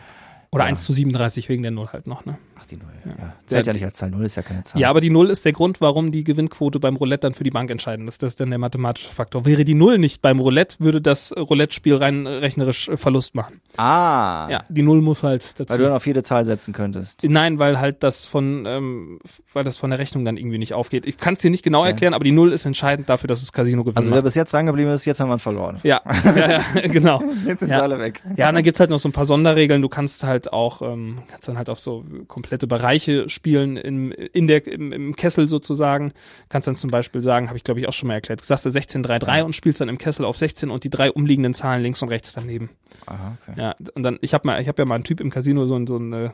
Oder 0.54 0.64
Ja. 0.64 0.70
1 0.70 0.84
zu 0.84 0.92
37 0.92 1.48
wegen 1.48 1.62
der 1.62 1.72
Null 1.72 1.88
halt 1.92 2.06
noch, 2.06 2.24
ne? 2.24 2.38
Ach, 2.58 2.66
die 2.66 2.76
Null. 2.76 2.86
Ja. 3.04 3.32
Zählt 3.46 3.66
ja 3.66 3.72
nicht 3.72 3.84
als 3.84 3.96
Zahl. 3.98 4.10
Null 4.10 4.24
ist 4.24 4.36
ja 4.36 4.42
keine 4.42 4.62
Zahl. 4.64 4.80
Ja, 4.80 4.88
aber 4.90 5.00
die 5.00 5.10
Null 5.10 5.28
ist 5.30 5.44
der 5.44 5.52
Grund, 5.52 5.80
warum 5.80 6.12
die 6.12 6.24
Gewinnquote 6.24 6.78
beim 6.80 6.96
Roulette 6.96 7.22
dann 7.22 7.34
für 7.34 7.44
die 7.44 7.50
Bank 7.50 7.70
entscheidend 7.70 8.08
ist. 8.08 8.22
Das 8.22 8.32
ist 8.32 8.40
dann 8.40 8.50
der 8.50 8.58
mathematische 8.58 9.10
Faktor. 9.12 9.44
Wäre 9.44 9.64
die 9.64 9.74
Null 9.74 9.98
nicht 9.98 10.22
beim 10.22 10.38
Roulette, 10.38 10.76
würde 10.78 11.00
das 11.02 11.32
Roulette-Spiel 11.36 11.96
rein 11.96 12.26
rechnerisch 12.26 12.88
äh, 12.88 12.96
Verlust 12.96 13.34
machen. 13.34 13.60
Ah. 13.76 14.48
Ja, 14.50 14.64
die 14.68 14.82
Null 14.82 15.02
muss 15.02 15.22
halt 15.22 15.42
dazu. 15.60 15.70
Weil 15.72 15.78
du 15.78 15.84
dann 15.84 15.92
auf 15.94 16.06
jede 16.06 16.22
Zahl 16.22 16.44
setzen 16.44 16.72
könntest. 16.72 17.22
Nein, 17.24 17.58
weil 17.58 17.78
halt 17.80 18.02
das 18.02 18.24
von, 18.26 18.64
ähm, 18.66 19.18
weil 19.52 19.64
das 19.64 19.76
von 19.76 19.90
der 19.90 19.98
Rechnung 19.98 20.24
dann 20.24 20.36
irgendwie 20.36 20.58
nicht 20.58 20.74
aufgeht. 20.74 21.06
Ich 21.06 21.16
kann 21.18 21.34
es 21.34 21.40
dir 21.40 21.50
nicht 21.50 21.62
genau 21.64 21.84
erklären, 21.84 22.14
aber 22.14 22.24
die 22.24 22.32
Null 22.32 22.52
ist 22.52 22.64
entscheidend 22.64 23.08
dafür, 23.08 23.28
dass 23.28 23.40
das 23.40 23.52
Casino 23.52 23.82
gewinnt. 23.82 23.96
Also 23.98 24.10
wer 24.12 24.22
bis 24.22 24.34
jetzt 24.34 24.52
dran 24.52 24.66
geblieben 24.66 24.90
ist, 24.90 25.04
jetzt 25.04 25.20
haben 25.20 25.28
wir 25.28 25.34
ihn 25.36 25.40
verloren. 25.40 25.80
ja, 25.82 26.00
ja, 26.24 26.50
ja, 26.50 26.62
genau. 26.88 27.22
Jetzt 27.46 27.60
sind 27.60 27.68
Ja. 27.70 27.78
sie 27.78 27.82
alle 27.82 27.98
weg. 27.98 28.22
Ja, 28.36 28.48
und 28.48 28.54
dann 28.54 28.64
gibt's 28.64 28.80
halt 28.80 28.90
noch 28.90 28.98
so 28.98 29.08
ein 29.08 29.12
paar 29.12 29.24
Sonderregeln. 29.24 29.82
Du 29.82 29.88
kannst 29.88 30.22
halt 30.24 30.52
auch, 30.52 30.80
ähm, 30.82 31.18
kannst 31.28 31.48
dann 31.48 31.58
halt 31.58 31.68
auf 31.68 31.80
so 31.80 32.04
komplette 32.44 32.66
Bereiche 32.66 33.28
spielen 33.30 33.78
im, 33.78 34.12
in 34.12 34.46
der, 34.46 34.66
im, 34.66 34.92
im 34.92 35.16
Kessel 35.16 35.48
sozusagen. 35.48 36.12
Kannst 36.50 36.68
dann 36.68 36.76
zum 36.76 36.90
Beispiel 36.90 37.22
sagen, 37.22 37.48
habe 37.48 37.56
ich 37.56 37.64
glaube 37.64 37.80
ich 37.80 37.88
auch 37.88 37.92
schon 37.92 38.08
mal 38.08 38.14
erklärt, 38.14 38.44
sagst 38.44 38.66
du 38.66 38.68
16-3-3 38.68 39.42
und 39.42 39.54
spielst 39.54 39.80
dann 39.80 39.88
im 39.88 39.96
Kessel 39.96 40.26
auf 40.26 40.36
16 40.36 40.70
und 40.70 40.84
die 40.84 40.90
drei 40.90 41.10
umliegenden 41.10 41.54
Zahlen 41.54 41.82
links 41.82 42.02
und 42.02 42.10
rechts 42.10 42.34
daneben. 42.34 42.68
Aha, 43.06 43.36
okay. 43.42 43.60
Ja, 43.60 43.74
und 43.94 44.02
dann, 44.02 44.18
ich 44.20 44.34
habe 44.34 44.46
mal, 44.46 44.60
ich 44.60 44.68
habe 44.68 44.80
ja 44.80 44.86
mal 44.86 44.94
einen 44.94 45.04
Typ 45.04 45.20
im 45.20 45.30
Casino, 45.30 45.66
so 45.66 45.74
ein, 45.74 45.86
so 45.86 45.96
ein, 45.96 46.12
äh, 46.12 46.26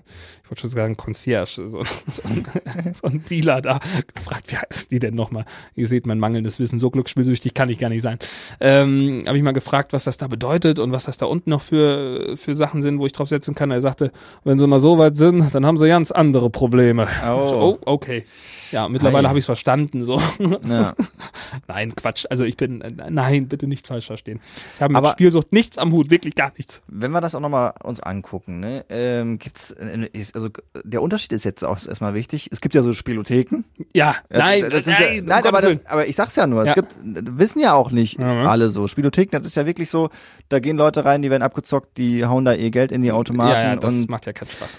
ich 0.42 0.50
wollte 0.50 0.60
schon 0.60 0.70
sagen, 0.70 0.96
Concierge, 0.96 1.68
so, 1.68 1.82
so, 2.06 2.22
ein, 2.24 2.44
so 2.94 3.06
ein 3.06 3.24
Dealer 3.24 3.62
da, 3.62 3.80
gefragt, 4.14 4.44
wie 4.48 4.56
heißt 4.56 4.90
die 4.90 4.98
denn 4.98 5.14
nochmal? 5.14 5.44
Ihr 5.74 5.88
seht 5.88 6.06
mein 6.06 6.18
mangelndes 6.18 6.58
Wissen, 6.58 6.78
so 6.78 6.90
glücksspielsüchtig 6.90 7.54
kann 7.54 7.68
ich 7.70 7.78
gar 7.78 7.88
nicht 7.88 8.02
sein. 8.02 8.18
Ähm, 8.60 9.22
habe 9.26 9.38
ich 9.38 9.44
mal 9.44 9.52
gefragt, 9.52 9.92
was 9.92 10.04
das 10.04 10.18
da 10.18 10.26
bedeutet 10.26 10.78
und 10.78 10.92
was 10.92 11.04
das 11.04 11.16
da 11.16 11.26
unten 11.26 11.50
noch 11.50 11.62
für, 11.62 12.36
für 12.36 12.54
Sachen 12.54 12.82
sind, 12.82 12.98
wo 12.98 13.06
ich 13.06 13.12
drauf 13.12 13.28
setzen 13.28 13.54
kann. 13.54 13.70
Er 13.70 13.80
sagte, 13.80 14.12
wenn 14.44 14.58
sie 14.58 14.66
mal 14.66 14.80
so 14.80 14.98
weit 14.98 15.16
sind, 15.16 15.54
dann 15.54 15.66
haben 15.66 15.78
sie 15.78 15.88
ganz 16.00 16.12
andere 16.12 16.48
Probleme. 16.48 17.06
Oh. 17.28 17.48
So, 17.48 17.56
oh 17.56 17.78
okay. 17.84 18.24
Ja, 18.72 18.88
mittlerweile 18.88 19.26
Ei. 19.26 19.28
habe 19.28 19.38
ich 19.38 19.42
es 19.42 19.46
verstanden. 19.46 20.04
So. 20.04 20.18
Ja. 20.66 20.94
nein, 21.68 21.94
Quatsch. 21.94 22.24
Also 22.30 22.44
ich 22.44 22.56
bin, 22.56 22.80
äh, 22.80 22.92
nein, 23.10 23.48
bitte 23.48 23.66
nicht 23.66 23.86
falsch 23.86 24.06
verstehen. 24.06 24.40
Ich 24.76 24.80
habe 24.80 24.92
mit 24.92 24.98
Aber- 24.98 25.10
Spielsucht 25.10 25.52
nichts 25.52 25.76
am 25.76 25.92
Hut, 25.92 26.10
wirklich 26.10 26.34
gar 26.34 26.52
nichts. 26.56 26.80
Wenn 26.86 27.10
wir 27.10 27.20
das 27.20 27.34
auch 27.34 27.40
nochmal 27.40 27.74
uns 27.82 28.00
angucken, 28.00 28.60
ne, 28.60 28.84
ähm, 28.88 29.38
gibt's, 29.38 29.72
äh, 29.72 30.08
also 30.32 30.48
der 30.84 31.02
Unterschied 31.02 31.32
ist 31.32 31.44
jetzt 31.44 31.64
auch 31.64 31.84
erstmal 31.86 32.14
wichtig. 32.14 32.48
Es 32.50 32.62
gibt 32.62 32.74
ja 32.74 32.82
so 32.82 32.94
Spielotheken. 32.94 33.64
Ja, 33.92 34.14
Ja, 34.30 34.38
nein, 34.38 34.70
das 34.70 34.84
sind 34.84 34.94
nein, 34.94 35.14
ja, 35.14 35.20
um 35.20 35.26
nein, 35.26 35.46
aber, 35.46 35.60
das, 35.60 35.86
aber 35.86 36.06
ich 36.06 36.16
sag's 36.16 36.36
ja 36.36 36.46
nur, 36.46 36.64
Ja. 36.64 36.70
es 36.70 36.74
gibt, 36.74 36.96
wissen 37.02 37.60
ja 37.60 37.74
auch 37.74 37.90
nicht 37.90 38.18
ne? 38.18 38.48
alle 38.48 38.70
so. 38.70 38.88
Spielotheken, 38.88 39.32
das 39.32 39.46
ist 39.46 39.56
ja 39.56 39.66
wirklich 39.66 39.90
so, 39.90 40.08
da 40.48 40.60
gehen 40.60 40.76
Leute 40.78 41.04
rein, 41.04 41.20
die 41.20 41.30
werden 41.30 41.42
abgezockt, 41.42 41.98
die 41.98 42.24
hauen 42.24 42.46
da 42.46 42.54
ihr 42.54 42.70
Geld 42.70 42.92
in 42.92 43.02
die 43.02 43.12
Automaten 43.12 43.50
ja, 43.50 43.76
das 43.76 44.08
macht 44.08 44.26
ja 44.26 44.32
keinen 44.32 44.48
Spaß. 44.48 44.78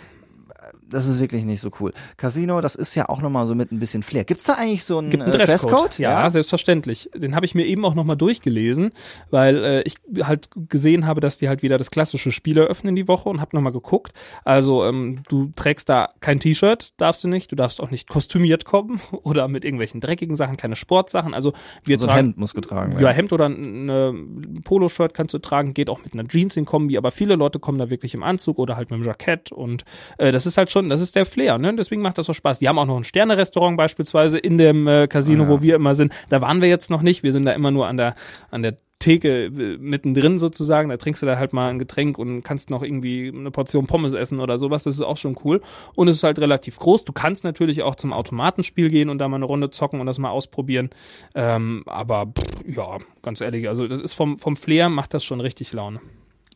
Das 0.91 1.07
ist 1.07 1.19
wirklich 1.19 1.45
nicht 1.45 1.62
so 1.62 1.71
cool. 1.79 1.93
Casino, 2.17 2.62
das 2.62 2.75
ist 2.75 2.95
ja 2.95 3.10
auch 3.10 3.21
nochmal 3.21 3.48
so 3.48 3.55
mit 3.55 3.71
ein 3.71 3.79
bisschen 3.79 4.03
Flair. 4.03 4.24
Gibt's 4.24 4.43
da 4.43 4.53
eigentlich 4.53 4.83
so 4.86 4.98
einen, 5.00 5.10
Gibt 5.10 5.24
einen 5.24 5.33
äh, 5.33 5.38
Dresscode? 5.38 5.98
Ja, 5.98 6.29
selbstverständlich. 6.29 7.10
Den 7.15 7.36
habe 7.36 7.45
ich 7.45 7.55
mir 7.55 7.65
eben 7.65 7.83
auch 7.86 7.95
nochmal 7.95 8.17
durchgelesen, 8.17 8.92
weil 9.29 9.63
äh, 9.63 9.81
ich 9.83 9.96
halt 10.22 10.50
gesehen 10.70 11.05
habe, 11.05 11.22
dass 11.22 11.37
die 11.37 11.48
halt 11.48 11.63
wieder 11.63 11.77
das 11.77 11.92
klassische 11.92 12.31
Spiel 12.31 12.57
eröffnen 12.57 12.96
die 12.96 13.07
Woche 13.07 13.29
und 13.29 13.42
habe 13.42 13.55
nochmal 13.55 13.72
geguckt. 13.72 14.13
Also 14.44 14.85
ähm, 14.85 15.24
du 15.29 15.51
trägst 15.55 15.89
da 15.89 16.09
kein 16.20 16.39
T-Shirt, 16.39 16.94
darfst 16.98 17.24
du 17.24 17.27
nicht. 17.27 17.51
Du 17.51 17.55
darfst 17.55 17.81
auch 17.81 17.92
nicht 17.92 18.09
kostümiert 18.09 18.66
kommen 18.66 19.00
oder 19.24 19.48
mit 19.48 19.66
irgendwelchen 19.66 20.01
dreckigen 20.01 20.35
Sachen, 20.35 20.57
keine 20.57 20.75
Sportsachen. 20.75 21.33
Also 21.33 21.53
wir 21.83 21.98
So 21.98 22.05
ein 22.05 22.09
tragen 22.09 22.27
Hemd 22.27 22.37
muss 22.37 22.53
getragen 22.53 22.94
werden. 22.94 23.03
Ja, 23.03 23.11
Hemd 23.11 23.33
oder 23.33 23.46
eine 23.46 24.13
Poloshirt 24.63 25.13
kannst 25.13 25.33
du 25.33 25.39
tragen, 25.39 25.74
geht 25.74 25.89
auch 25.89 26.03
mit 26.03 26.13
einer 26.13 26.27
Jeans 26.27 26.55
in 26.57 26.66
Kombi, 26.66 26.98
aber 26.98 27.11
viele 27.11 27.35
Leute 27.35 27.59
kommen 27.59 27.79
da 27.79 27.89
wirklich 27.89 28.13
im 28.13 28.24
Anzug 28.24 28.59
oder 28.59 28.75
halt 28.75 28.89
mit 28.89 28.98
einem 28.98 29.05
Jackett 29.05 29.51
und 29.51 29.85
äh, 30.18 30.31
das 30.31 30.46
ist 30.46 30.57
halt 30.57 30.70
schon, 30.70 30.80
das 30.89 31.01
ist 31.01 31.15
der 31.15 31.25
Flair, 31.25 31.57
ne? 31.57 31.74
Deswegen 31.75 32.01
macht 32.01 32.17
das 32.17 32.25
so 32.25 32.33
Spaß. 32.33 32.59
Die 32.59 32.67
haben 32.70 32.77
auch 32.79 32.85
noch 32.85 32.98
ein 32.98 33.03
Sterne-Restaurant 33.03 33.77
beispielsweise 33.77 34.37
in 34.37 34.57
dem 34.57 34.87
äh, 34.87 35.07
Casino, 35.07 35.44
Ah, 35.44 35.48
ja. 35.48 35.51
wo 35.51 35.61
wir 35.61 35.75
immer 35.75 35.96
sind. 35.96 36.13
Da 36.29 36.41
waren 36.41 36.61
wir 36.61 36.70
jetzt 36.70 36.89
noch 36.89 37.01
nicht, 37.01 37.24
wir 37.24 37.31
sind 37.31 37.46
da 37.46 37.51
immer 37.53 37.72
nur 37.72 37.87
an 37.87 37.98
der, 37.98 38.15
an 38.50 38.61
der 38.63 38.77
Theke 39.00 39.46
äh, 39.46 39.77
mittendrin 39.79 40.37
sozusagen, 40.37 40.89
da 40.89 40.98
trinkst 40.98 41.24
du 41.24 41.25
da 41.25 41.37
halt 41.39 41.53
mal 41.53 41.70
ein 41.72 41.79
Getränk 41.79 42.20
und 42.20 42.44
kannst 42.44 42.70
noch 42.70 42.83
irgendwie 42.83 43.33
eine 43.35 43.50
Portion 43.50 43.87
Pommes 43.87 44.13
essen 44.13 44.39
oder 44.39 44.59
sowas, 44.59 44.83
das 44.83 44.94
ist 44.94 45.01
auch 45.01 45.17
schon 45.17 45.35
cool. 45.44 45.61
Und 45.96 46.07
es 46.07 46.17
ist 46.17 46.24
halt 46.24 46.37
relativ 46.37 46.77
groß. 46.77 47.05
Du 47.05 47.11
kannst 47.11 47.44
natürlich 47.44 47.81
auch 47.81 47.96
zum 47.96 48.13
Automatenspiel 48.13 48.89
gehen 48.91 49.09
und 49.09 49.17
da 49.17 49.27
mal 49.27 49.37
eine 49.37 49.46
Runde 49.46 49.72
zocken 49.72 50.00
und 50.00 50.05
das 50.05 50.20
mal 50.20 50.29
ausprobieren. 50.29 50.91
Ähm, 51.33 51.81
aber 51.87 52.27
pff, 52.27 52.75
ja, 52.77 53.00
ganz 53.24 53.41
ehrlich, 53.41 53.67
also 53.67 53.87
das 53.87 54.01
ist 54.03 54.13
vom, 54.13 54.37
vom 54.37 54.55
Flair 54.55 54.89
macht 54.89 55.15
das 55.15 55.24
schon 55.24 55.41
richtig 55.41 55.74
Laune. 55.74 56.00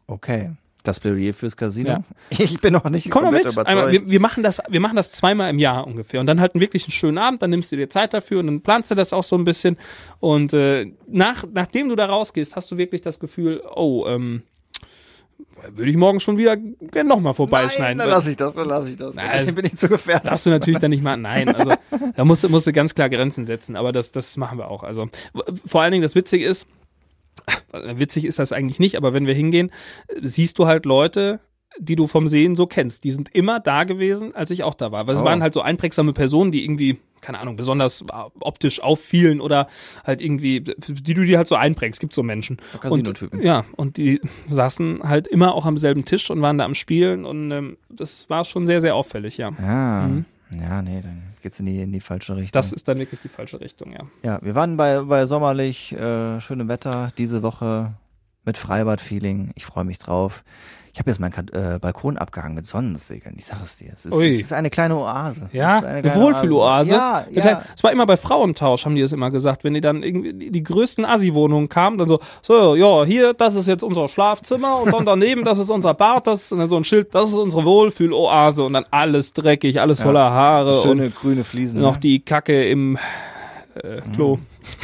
Okay. 0.06 0.52
Das 0.88 1.00
Plädoyer 1.00 1.34
fürs 1.34 1.58
Casino. 1.58 1.90
Ja. 1.90 2.04
Ich 2.38 2.60
bin 2.62 2.74
noch 2.74 2.90
nicht 2.90 3.10
Komm 3.12 3.24
mal 3.24 3.32
mit. 3.32 3.58
Einmal, 3.58 3.92
wir, 3.92 4.10
wir 4.10 4.20
machen 4.20 4.44
das, 4.44 4.62
wir 4.70 4.80
machen 4.80 4.96
das 4.96 5.12
zweimal 5.12 5.50
im 5.50 5.60
Jahr 5.60 5.86
ungefähr 5.86 6.20
und 6.20 6.28
dann 6.28 6.40
halt 6.40 6.56
einen 6.56 6.62
wirklich 6.62 6.84
einen 6.86 6.92
schönen 6.92 7.18
Abend. 7.18 7.42
Dann 7.42 7.50
nimmst 7.50 7.72
du 7.72 7.76
dir 7.76 7.90
Zeit 7.90 8.14
dafür 8.14 8.40
und 8.40 8.48
dann 8.48 8.62
planst 8.62 8.92
du 8.92 8.96
das 8.96 9.14
auch 9.14 9.24
so 9.24 9.36
ein 9.38 9.44
bisschen. 9.44 9.78
Und 10.20 10.54
äh, 10.54 10.92
nach, 11.08 11.46
nachdem 11.54 11.90
du 11.90 11.96
da 11.96 12.06
rausgehst, 12.06 12.56
hast 12.56 12.72
du 12.72 12.78
wirklich 12.78 13.02
das 13.02 13.20
Gefühl, 13.20 13.62
oh, 13.76 14.06
ähm, 14.08 14.44
würde 15.74 15.90
ich 15.90 15.98
morgen 15.98 16.20
schon 16.20 16.38
wieder 16.38 16.56
gerne 16.58 17.10
nochmal 17.10 17.34
vorbeischneiden. 17.34 17.98
Nein, 17.98 17.98
dann 17.98 18.10
lass 18.10 18.28
ich 18.28 18.36
das, 18.38 18.54
dann 18.54 18.68
lass 18.68 18.88
ich 18.88 18.98
das. 18.98 19.16
Nein, 19.16 19.48
ich 19.50 19.56
bin 19.56 19.64
nicht 19.64 19.80
zu 19.80 19.88
gefährdet. 19.90 20.28
Darfst 20.28 20.46
du 20.46 20.50
natürlich 20.52 20.80
dann 20.80 20.92
nicht 20.92 21.02
machen. 21.04 21.22
Nein, 21.24 21.54
also 21.54 21.72
da 22.16 22.24
musst, 22.26 22.44
du- 22.44 22.50
musst 22.50 22.68
du 22.68 22.74
ganz 22.74 22.94
klar 22.94 23.10
Grenzen 23.10 23.46
setzen, 23.46 23.76
aber 23.76 23.92
das, 23.92 24.12
das 24.12 24.38
machen 24.38 24.58
wir 24.60 24.70
auch. 24.70 24.84
Also 24.84 25.10
vor 25.66 25.82
allen 25.82 25.92
Dingen 25.92 26.04
das 26.04 26.14
Witzige 26.16 26.46
ist, 26.46 26.68
witzig 28.00 28.26
ist 28.26 28.40
das 28.40 28.52
eigentlich 28.52 28.80
nicht, 28.80 28.96
aber 28.98 29.14
wenn 29.14 29.28
wir 29.28 29.34
hingehen, 29.34 29.72
äh, 30.08 30.20
siehst 30.22 30.60
du 30.60 30.66
halt 30.68 30.86
Leute, 30.86 31.40
die 31.78 31.98
du 31.98 32.08
vom 32.08 32.30
Sehen 32.30 32.56
so 32.56 32.68
kennst. 32.68 33.04
Die 33.04 33.12
sind 33.12 33.36
immer 33.36 33.60
da 33.60 33.84
gewesen, 33.84 34.34
als 34.34 34.50
ich 34.50 34.64
auch 34.64 34.76
da 34.76 34.94
war. 34.94 35.08
Weil 35.08 35.16
es 35.16 35.22
Oh. 35.22 35.26
waren 35.26 35.42
halt 35.42 35.54
so 35.54 35.60
einprägsame 35.62 36.14
Personen, 36.14 36.52
die 36.54 36.64
irgendwie, 36.64 37.00
keine 37.20 37.38
Ahnung, 37.40 37.58
besonders 37.58 38.02
äh, 38.04 38.06
optisch 38.40 38.82
auffielen 38.82 39.42
oder 39.42 39.68
halt 40.06 40.22
irgendwie, 40.22 40.62
die 40.62 41.14
du 41.14 41.26
dir 41.26 41.38
halt 41.38 41.50
so 41.50 41.56
einprägst. 41.56 42.00
Gibt 42.00 42.14
so 42.14 42.24
Menschen. 42.24 42.60
Casino-Typen. 42.80 43.42
Ja, 43.42 43.66
und 43.76 43.98
die 43.98 44.22
saßen 44.48 45.02
halt 45.04 45.28
immer 45.28 45.54
auch 45.54 45.66
am 45.66 45.78
selben 45.78 46.06
Tisch 46.06 46.32
und 46.32 46.42
waren 46.42 46.58
da 46.58 46.64
am 46.64 46.76
Spielen 46.76 47.26
und 47.26 47.52
ähm, 47.52 47.78
das 47.90 48.30
war 48.30 48.46
schon 48.46 48.66
sehr, 48.68 48.80
sehr 48.80 48.96
auffällig, 48.96 49.36
ja. 49.36 49.52
Ja. 49.62 50.08
Mhm. 50.08 50.26
Ja, 50.52 50.82
nee, 50.82 51.02
dann 51.02 51.24
geht's 51.42 51.60
in 51.60 51.66
die, 51.66 51.82
in 51.82 51.92
die 51.92 52.00
falsche 52.00 52.36
Richtung. 52.36 52.52
Das 52.54 52.72
ist 52.72 52.88
dann 52.88 53.00
wirklich 53.00 53.20
die 53.22 53.30
falsche 53.30 53.60
Richtung, 53.60 53.94
ja. 53.94 54.06
ja, 54.24 54.40
wir 54.42 54.56
waren 54.56 54.78
bei, 54.78 55.02
bei 55.02 55.26
sommerlich, 55.26 55.94
äh, 55.94 56.40
schönem 56.40 56.68
Wetter 56.68 57.12
diese 57.18 57.42
Woche 57.42 57.94
mit 58.44 58.58
Freibad-Feeling. 58.58 59.52
Ich 59.56 59.66
freue 59.66 59.84
mich 59.84 59.98
drauf. 59.98 60.44
Ich 60.96 61.00
habe 61.00 61.12
jetzt 61.12 61.20
meinen 61.20 61.34
äh, 61.52 61.78
Balkon 61.78 62.18
abgehangen 62.18 62.56
mit 62.56 62.66
Sonnensegeln. 62.66 63.36
Ich 63.38 63.48
sag 63.48 63.62
es 63.62 63.76
dir. 63.76 63.92
Es 63.94 64.06
ist, 64.06 64.14
es 64.14 64.42
ist 64.44 64.54
eine 64.54 64.70
kleine 64.70 64.96
Oase. 64.96 65.50
Ja, 65.52 65.80
es 65.80 65.84
ist 65.84 65.90
eine 65.90 66.02
kleine 66.04 66.22
Wohlfühloase. 66.22 66.92
Ja, 66.92 67.26
Ja. 67.30 67.46
ja. 67.46 67.62
Es 67.76 67.84
war 67.84 67.92
immer 67.92 68.06
bei 68.06 68.16
Frauentausch, 68.16 68.86
haben 68.86 68.96
die 68.96 69.02
es 69.02 69.12
immer 69.12 69.30
gesagt, 69.30 69.66
wenn 69.66 69.74
die 69.74 69.82
dann 69.82 70.04
irgendwie 70.04 70.32
die, 70.32 70.52
die 70.52 70.64
größten 70.64 71.04
Assi-Wohnungen 71.04 71.68
kamen, 71.68 71.98
dann 71.98 72.08
so, 72.08 72.22
so, 72.42 72.78
ja, 72.78 73.04
hier, 73.04 73.34
das 73.34 73.56
ist 73.56 73.68
jetzt 73.68 73.84
unser 73.84 74.08
Schlafzimmer 74.08 74.84
und 74.84 74.94
dann 74.94 75.06
daneben, 75.06 75.44
das 75.44 75.58
ist 75.58 75.70
unser 75.70 75.94
Bad, 75.94 76.28
das 76.28 76.48
dann 76.48 76.66
so 76.66 76.78
ein 76.78 76.86
Schild, 76.86 77.14
das 77.14 77.28
ist 77.28 77.36
unsere 77.36 77.66
Wohlfühloase 77.66 78.64
und 78.64 78.72
dann 78.72 78.86
alles 78.90 79.34
dreckig, 79.34 79.82
alles 79.82 80.02
voller 80.02 80.32
Haare 80.32 80.82
schöne 80.82 81.08
und 81.08 81.16
grüne 81.16 81.44
Fliesen. 81.44 81.82
noch 81.82 81.96
ne? 81.96 82.00
die 82.00 82.20
Kacke 82.22 82.70
im 82.70 82.98
äh, 83.76 84.00
Klo. 84.14 84.40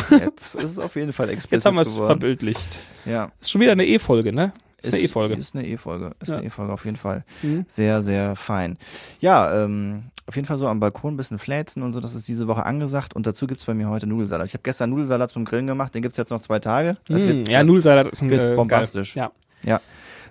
Jetzt 0.10 0.56
ist 0.56 0.72
es 0.72 0.78
auf 0.78 0.98
jeden 0.98 1.14
Fall 1.14 1.30
explizit 1.30 1.52
Jetzt 1.52 1.66
haben 1.66 1.76
wir 1.76 1.84
es 1.84 1.96
verbildlicht. 1.96 2.78
Ja. 3.06 3.32
Ist 3.40 3.52
schon 3.52 3.62
wieder 3.62 3.72
eine 3.72 3.86
E-Folge, 3.86 4.34
ne? 4.34 4.52
Ist, 4.82 4.94
eine 4.94 5.04
E-Folge. 5.04 5.36
Ist 5.36 5.56
eine 5.56 5.68
E-Folge. 5.68 6.12
Ist 6.20 6.30
Ja. 6.30 6.38
eine 6.38 6.46
E-Folge 6.48 6.74
auf 6.74 6.86
jeden 6.86 6.98
Fall. 6.98 7.24
Mhm. 7.42 7.66
Sehr, 7.68 8.02
sehr 8.02 8.36
fein. 8.36 8.78
Ja, 9.20 9.64
ähm, 9.64 10.04
auf 10.28 10.36
jeden 10.36 10.48
Fall 10.48 10.58
so 10.58 10.68
am 10.68 10.80
Balkon 10.80 11.14
ein 11.14 11.18
bisschen 11.18 11.40
fläzen 11.40 11.84
und 11.84 11.94
so, 11.94 12.00
das 12.00 12.16
ist 12.16 12.28
diese 12.28 12.48
Woche 12.48 12.66
angesagt. 12.66 13.16
Und 13.16 13.28
dazu 13.28 13.48
gibt's 13.48 13.66
bei 13.66 13.74
mir 13.74 13.90
heute 13.90 14.08
Nudelsalat. 14.08 14.48
Ich 14.48 14.54
habe 14.54 14.64
gestern 14.64 14.90
Nudelsalat 14.90 15.30
zum 15.32 15.46
Grillen 15.46 15.68
gemacht, 15.68 15.94
den 15.94 16.02
gibt's 16.02 16.18
jetzt 16.18 16.30
noch 16.30 16.42
zwei 16.42 16.60
Tage. 16.60 16.98
Mm, 17.10 17.14
wird- 17.16 17.50
ja, 17.50 17.64
Nudelsalat 17.64 18.08
ist 18.08 18.22
ein 18.22 18.30
wird 18.30 18.42
äh, 18.54 18.56
bombastisch. 18.56 19.14
Geil. 19.16 19.30
Ja. 19.64 19.82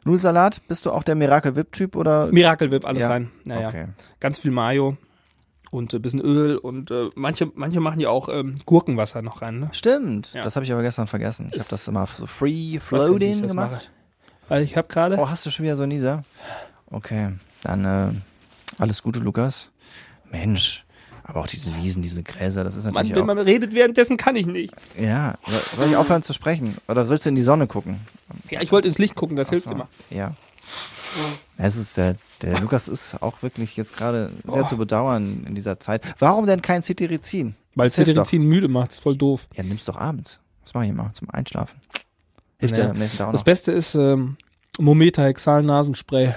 Nudelsalat, 0.05 0.63
bist 0.67 0.87
du 0.87 0.91
auch 0.93 1.03
der 1.03 1.15
Miracle 1.15 1.55
Whip 1.57 1.73
Typ 1.73 1.95
oder? 1.97 2.27
Miracle 2.33 2.71
Whip, 2.71 2.85
alles 2.87 3.03
Ja. 3.03 3.09
rein. 3.11 3.31
Naja. 3.45 3.69
Okay. 3.69 3.87
Ganz 4.19 4.39
viel 4.39 4.51
Mayo 4.51 4.97
und 5.71 5.93
ein 5.95 6.01
bisschen 6.03 6.21
Öl 6.21 6.57
und 6.57 6.91
äh, 6.91 7.11
manche, 7.15 7.51
manche 7.55 7.81
machen 7.81 8.01
ja 8.01 8.09
auch 8.09 8.29
ähm, 8.31 8.55
Gurkenwasser 8.65 9.21
noch 9.23 9.43
rein, 9.43 9.61
ne? 9.61 9.69
Stimmt. 9.73 10.33
Ja. 10.33 10.41
Das 10.43 10.57
habe 10.57 10.65
ich 10.65 10.73
aber 10.73 10.83
gestern 10.83 11.07
vergessen. 11.07 11.49
Ich 11.53 11.59
habe 11.59 11.69
das 11.69 11.87
immer 11.87 12.07
so 12.07 12.27
free 12.27 12.79
floating 12.81 13.47
gemacht. 13.47 13.91
Weil 14.51 14.63
ich 14.65 14.77
habe 14.77 14.89
gerade. 14.89 15.17
Oh, 15.17 15.31
hast 15.31 15.47
du 15.47 15.51
schon 15.51 15.65
wieder 15.65 15.77
so 15.77 15.87
Nieser? 15.87 16.25
Okay. 16.91 17.31
Dann 17.63 17.85
äh, 17.85 18.09
alles 18.79 19.03
Gute, 19.03 19.21
Lukas. 19.21 19.71
Mensch, 20.31 20.85
aber 21.25 21.41
auch 21.41 21.47
diese 21.47 21.75
Wiesen, 21.77 22.03
diese 22.03 22.23
Gräser, 22.23 22.63
das 22.65 22.75
ist 22.77 22.85
Mann, 22.85 22.95
natürlich 22.95 23.15
wenn 23.17 23.23
auch... 23.23 23.27
man 23.35 23.39
redet 23.39 23.73
währenddessen, 23.75 24.17
kann 24.17 24.37
ich 24.37 24.47
nicht. 24.47 24.75
Ja, 24.99 25.35
soll- 25.77 25.89
ich 25.89 25.97
aufhören 25.97 26.23
zu 26.23 26.33
sprechen? 26.33 26.77
Oder 26.89 27.07
sollst 27.07 27.27
du 27.27 27.31
in 27.31 27.37
die 27.37 27.43
Sonne 27.43 27.67
gucken? 27.67 28.01
Ja, 28.51 28.61
ich 28.61 28.71
wollte 28.73 28.89
ins 28.89 28.99
Licht 28.99 29.15
gucken, 29.17 29.37
das 29.37 29.51
hilft 29.51 29.67
Ach 29.67 29.71
so, 29.71 29.75
immer. 29.77 29.89
Ja. 30.11 30.35
Es 31.57 31.77
ist 31.77 31.97
der, 31.97 32.17
der 32.43 32.61
Lukas 32.61 32.87
ist 32.89 33.21
auch 33.23 33.43
wirklich 33.43 33.77
jetzt 33.77 33.97
gerade 33.97 34.31
sehr 34.47 34.65
Oh. 34.65 34.67
zu 34.69 34.77
bedauern 34.77 35.45
in 35.47 35.55
dieser 35.57 35.81
Zeit. 35.81 36.03
Warum 36.21 36.47
denn 36.47 36.63
kein 36.63 36.83
Cetirizin? 36.83 37.55
Weil 37.75 37.91
hilft 37.91 37.97
Cetirizin 38.09 38.43
müde 38.45 38.69
macht, 38.69 38.93
ist 38.93 39.01
voll 39.01 39.17
doof. 39.17 39.47
Ja, 39.55 39.65
nimm's 39.65 39.85
doch 39.85 39.97
abends. 39.97 40.39
Das 40.65 40.75
mache 40.75 40.85
ich 40.85 40.91
immer 40.91 41.13
zum 41.15 41.29
Einschlafen. 41.31 41.77
Hilft 42.61 42.79
Ja. 42.79 42.91
am 42.91 42.99
nächsten 42.99 43.19
Tag 43.19 43.29
auch 43.29 43.33
Das 43.33 43.41
noch. 43.41 43.45
Beste 43.45 43.73
ist 43.73 43.95
ähm, 43.97 44.37
Mometa-Hexal-Nasenspray. 44.79 46.35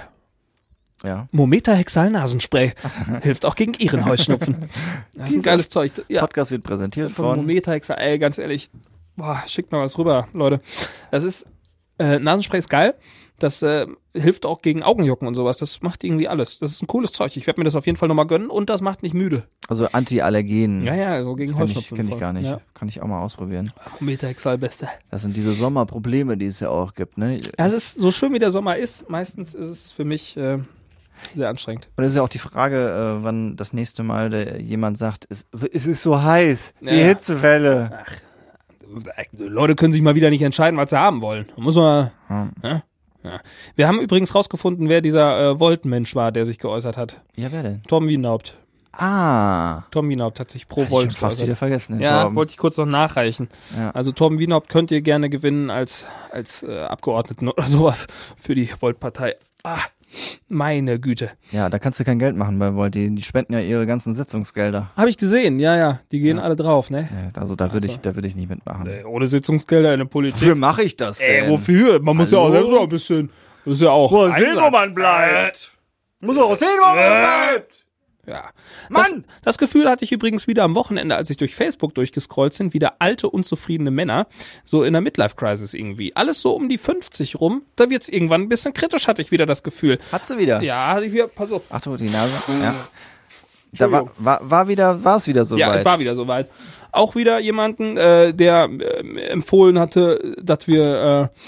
Ja. 1.04 1.28
Mometa-Hexal-Nasenspray 1.32 2.72
hilft 3.22 3.44
auch 3.44 3.54
gegen 3.54 3.74
ihren 3.74 4.04
Heuschnupfen. 4.04 4.56
Das 5.16 5.30
ist 5.30 5.36
ein 5.36 5.42
geiles 5.42 5.70
Zeug. 5.70 5.92
Ja, 6.08 6.22
Podcast 6.22 6.50
wird 6.50 6.64
präsentiert 6.64 7.12
von 7.12 7.26
von. 7.26 7.36
Mometa-Hexal. 7.38 7.96
Ey, 7.98 8.18
ganz 8.18 8.36
ehrlich, 8.38 8.68
boah, 9.16 9.42
schickt 9.46 9.70
mal 9.70 9.80
was 9.82 9.96
rüber, 9.96 10.26
Leute. 10.32 10.60
Das 11.12 11.22
ist, 11.22 11.46
äh, 11.98 12.18
Nasenspray 12.18 12.58
ist 12.58 12.68
geil. 12.68 12.94
Das 13.40 13.62
äh, 13.62 13.86
hilft 14.14 14.46
auch 14.46 14.62
gegen 14.62 14.84
Augenjucken 14.84 15.26
und 15.26 15.34
sowas. 15.34 15.58
Das 15.58 15.82
macht 15.82 16.04
irgendwie 16.04 16.28
alles. 16.28 16.60
Das 16.60 16.70
ist 16.70 16.82
ein 16.82 16.86
cooles 16.86 17.10
Zeug. 17.10 17.36
Ich 17.36 17.46
werde 17.48 17.60
mir 17.60 17.64
das 17.64 17.74
auf 17.74 17.84
jeden 17.84 17.98
Fall 17.98 18.06
nochmal 18.08 18.28
gönnen 18.28 18.48
und 18.48 18.70
das 18.70 18.80
macht 18.80 19.02
nicht 19.02 19.12
müde. 19.14 19.42
Also 19.68 19.88
Anti-Allergen. 19.90 20.84
Ja, 20.84 20.94
ja, 20.94 21.08
also 21.14 21.34
gegen 21.34 21.52
Kenn 21.52 21.62
ich, 21.64 21.70
Heuschnupfen. 21.70 21.96
kenn 21.96 22.08
ich 22.08 22.18
gar 22.18 22.32
nicht. 22.32 22.46
Ja. 22.46 22.60
Kann 22.74 22.86
ich 22.88 23.02
auch 23.02 23.08
mal 23.08 23.20
ausprobieren. 23.22 23.72
Mometa-Hexal, 23.98 24.56
beste. 24.58 24.88
Das 25.10 25.22
sind 25.22 25.36
diese 25.36 25.52
Sommerprobleme, 25.52 26.36
die 26.36 26.46
es 26.46 26.60
ja 26.60 26.68
auch 26.68 26.94
gibt. 26.94 27.18
Ne? 27.18 27.38
Es 27.56 27.72
ist 27.72 27.98
so 27.98 28.12
schön 28.12 28.32
wie 28.32 28.38
der 28.38 28.52
Sommer 28.52 28.76
ist. 28.76 29.10
Meistens 29.10 29.52
ist 29.52 29.68
es 29.68 29.90
für 29.92 30.04
mich 30.04 30.36
äh, 30.36 30.58
sehr 31.34 31.48
anstrengend. 31.48 31.88
Und 31.96 32.04
es 32.04 32.10
ist 32.12 32.16
ja 32.16 32.22
auch 32.22 32.28
die 32.28 32.38
Frage, 32.38 33.18
äh, 33.20 33.24
wann 33.24 33.56
das 33.56 33.72
nächste 33.72 34.04
Mal 34.04 34.30
der, 34.30 34.60
jemand 34.60 34.96
sagt, 34.96 35.26
es, 35.28 35.44
es 35.72 35.86
ist 35.86 36.02
so 36.02 36.22
heiß, 36.22 36.72
die 36.82 36.86
Ja. 36.86 36.92
Hitzewelle. 37.06 37.90
Leute 39.32 39.74
können 39.74 39.92
sich 39.92 40.02
mal 40.02 40.14
wieder 40.14 40.30
nicht 40.30 40.42
entscheiden, 40.42 40.76
was 40.78 40.90
sie 40.90 40.98
haben 40.98 41.20
wollen. 41.20 41.46
Da 41.56 41.60
muss 41.62 41.74
man. 41.74 42.10
Ja. 42.30 42.48
Ja? 42.62 42.82
Ja. 43.24 43.40
Wir 43.74 43.88
haben 43.88 44.00
übrigens 44.00 44.34
rausgefunden, 44.34 44.88
wer 44.88 45.00
dieser 45.00 45.52
äh, 45.52 45.60
Volt-Mensch 45.60 46.14
war, 46.14 46.30
der 46.30 46.44
sich 46.44 46.58
geäußert 46.58 46.96
hat. 46.96 47.22
Ja, 47.36 47.50
wer 47.50 47.62
denn? 47.62 47.82
Tom 47.88 48.06
Wienaupt. 48.06 48.56
Ah, 48.92 49.82
Tom 49.90 50.08
Wienaupt 50.08 50.38
hat 50.38 50.50
sich 50.50 50.68
pro 50.68 50.82
ich 50.82 50.90
Volt 50.90 51.12
schon 51.12 51.20
fast 51.20 51.42
wieder 51.42 51.56
vergessen. 51.56 52.00
Ja, 52.00 52.32
wollte 52.34 52.52
ich 52.52 52.58
kurz 52.58 52.76
noch 52.76 52.86
nachreichen. 52.86 53.48
Ja. 53.76 53.90
Also 53.90 54.12
Torben 54.12 54.38
Wienaupt 54.38 54.68
könnt 54.68 54.90
ihr 54.90 55.00
gerne 55.00 55.28
gewinnen 55.30 55.70
als, 55.70 56.06
als 56.30 56.62
äh, 56.62 56.80
Abgeordneten 56.82 57.48
oder 57.48 57.64
sowas 57.64 58.06
für 58.36 58.54
die 58.54 58.70
Volt-Partei. 58.78 59.36
Ah, 59.64 59.80
meine 60.48 60.98
Güte. 61.00 61.30
ja, 61.50 61.68
da 61.68 61.78
kannst 61.78 62.00
du 62.00 62.04
kein 62.04 62.18
Geld 62.18 62.36
machen 62.36 62.58
bei 62.58 62.74
Volt. 62.74 62.94
Die, 62.94 63.14
die 63.14 63.22
spenden 63.22 63.52
ja 63.54 63.60
ihre 63.60 63.86
ganzen 63.86 64.14
Sitzungsgelder. 64.14 64.90
Habe 64.96 65.08
ich 65.08 65.16
gesehen, 65.18 65.58
ja, 65.58 65.76
ja. 65.76 66.00
Die 66.12 66.20
gehen 66.20 66.36
Ja. 66.38 66.42
alle 66.44 66.56
drauf, 66.56 66.90
ne? 66.90 67.08
Ja, 67.34 67.40
also 67.40 67.54
da 67.56 67.72
würde 67.72 67.86
ich, 67.86 67.92
Also. 67.94 68.02
da 68.02 68.14
würde 68.14 68.28
ich 68.28 68.36
nicht 68.36 68.48
mitmachen. 68.48 68.86
Äh, 68.86 69.04
Ohne 69.04 69.26
Sitzungsgelder 69.26 69.92
in 69.92 69.98
der 70.00 70.06
Politik. 70.06 70.40
Wofür 70.40 70.54
mache 70.54 70.82
ich 70.82 70.96
das 70.96 71.18
denn? 71.18 71.44
Ey, 71.44 71.50
wofür? 71.50 72.00
Man 72.00 72.16
muss 72.16 72.30
ja 72.30 72.38
auch 72.38 72.44
Hallo? 72.44 72.54
selbst 72.54 72.70
mal 72.72 72.80
ein 72.82 72.88
bisschen. 72.88 73.30
Das 73.64 73.74
ist 73.74 73.80
ja 73.82 73.90
auch. 73.90 74.10
Muss 74.10 74.34
sehen, 74.36 74.56
wo 74.60 74.70
man 74.70 74.94
bleibt. 74.94 75.72
Muss 76.20 76.38
auch 76.38 76.56
sehen, 76.56 76.68
wo 76.80 76.86
man 76.86 76.94
bleibt. 76.96 77.83
Ja. 78.26 78.50
Mann! 78.88 79.24
Das, 79.42 79.56
das 79.56 79.58
Gefühl 79.58 79.88
hatte 79.88 80.04
ich 80.04 80.12
übrigens 80.12 80.46
wieder 80.46 80.64
am 80.64 80.74
Wochenende, 80.74 81.16
als 81.16 81.30
ich 81.30 81.36
durch 81.36 81.54
Facebook 81.54 81.94
durchgescrollt 81.94 82.54
sind, 82.54 82.74
wieder 82.74 82.94
alte, 82.98 83.28
unzufriedene 83.28 83.90
Männer, 83.90 84.26
so 84.64 84.84
in 84.84 84.92
der 84.92 85.02
Midlife-Crisis 85.02 85.74
irgendwie. 85.74 86.14
Alles 86.16 86.40
so 86.40 86.52
um 86.52 86.68
die 86.68 86.78
50 86.78 87.40
rum, 87.40 87.62
da 87.76 87.90
wird's 87.90 88.08
irgendwann 88.08 88.42
ein 88.42 88.48
bisschen 88.48 88.74
kritisch, 88.74 89.08
hatte 89.08 89.22
ich 89.22 89.30
wieder 89.30 89.46
das 89.46 89.62
Gefühl. 89.62 89.98
Hat 90.12 90.26
sie 90.26 90.38
wieder. 90.38 90.62
Ja, 90.62 90.94
hatte 90.94 91.06
ich 91.06 91.12
wieder, 91.12 91.28
pass 91.28 91.52
auf. 91.52 91.62
Achtung, 91.70 91.96
die 91.96 92.10
Nase. 92.10 92.32
Ja. 92.48 92.74
Da 93.72 93.90
war, 93.90 94.06
war, 94.18 94.50
war 94.50 94.68
wieder, 94.68 95.02
war 95.02 95.16
es 95.16 95.26
wieder 95.26 95.44
so 95.44 95.56
ja, 95.56 95.68
weit. 95.68 95.80
es 95.80 95.84
war 95.84 95.98
wieder 95.98 96.14
soweit. 96.14 96.48
Auch 96.92 97.16
wieder 97.16 97.40
jemanden, 97.40 97.96
äh, 97.96 98.32
der 98.32 98.68
äh, 98.70 99.20
empfohlen 99.26 99.78
hatte, 99.78 100.36
dass 100.40 100.68
wir 100.68 101.30
äh, 101.34 101.38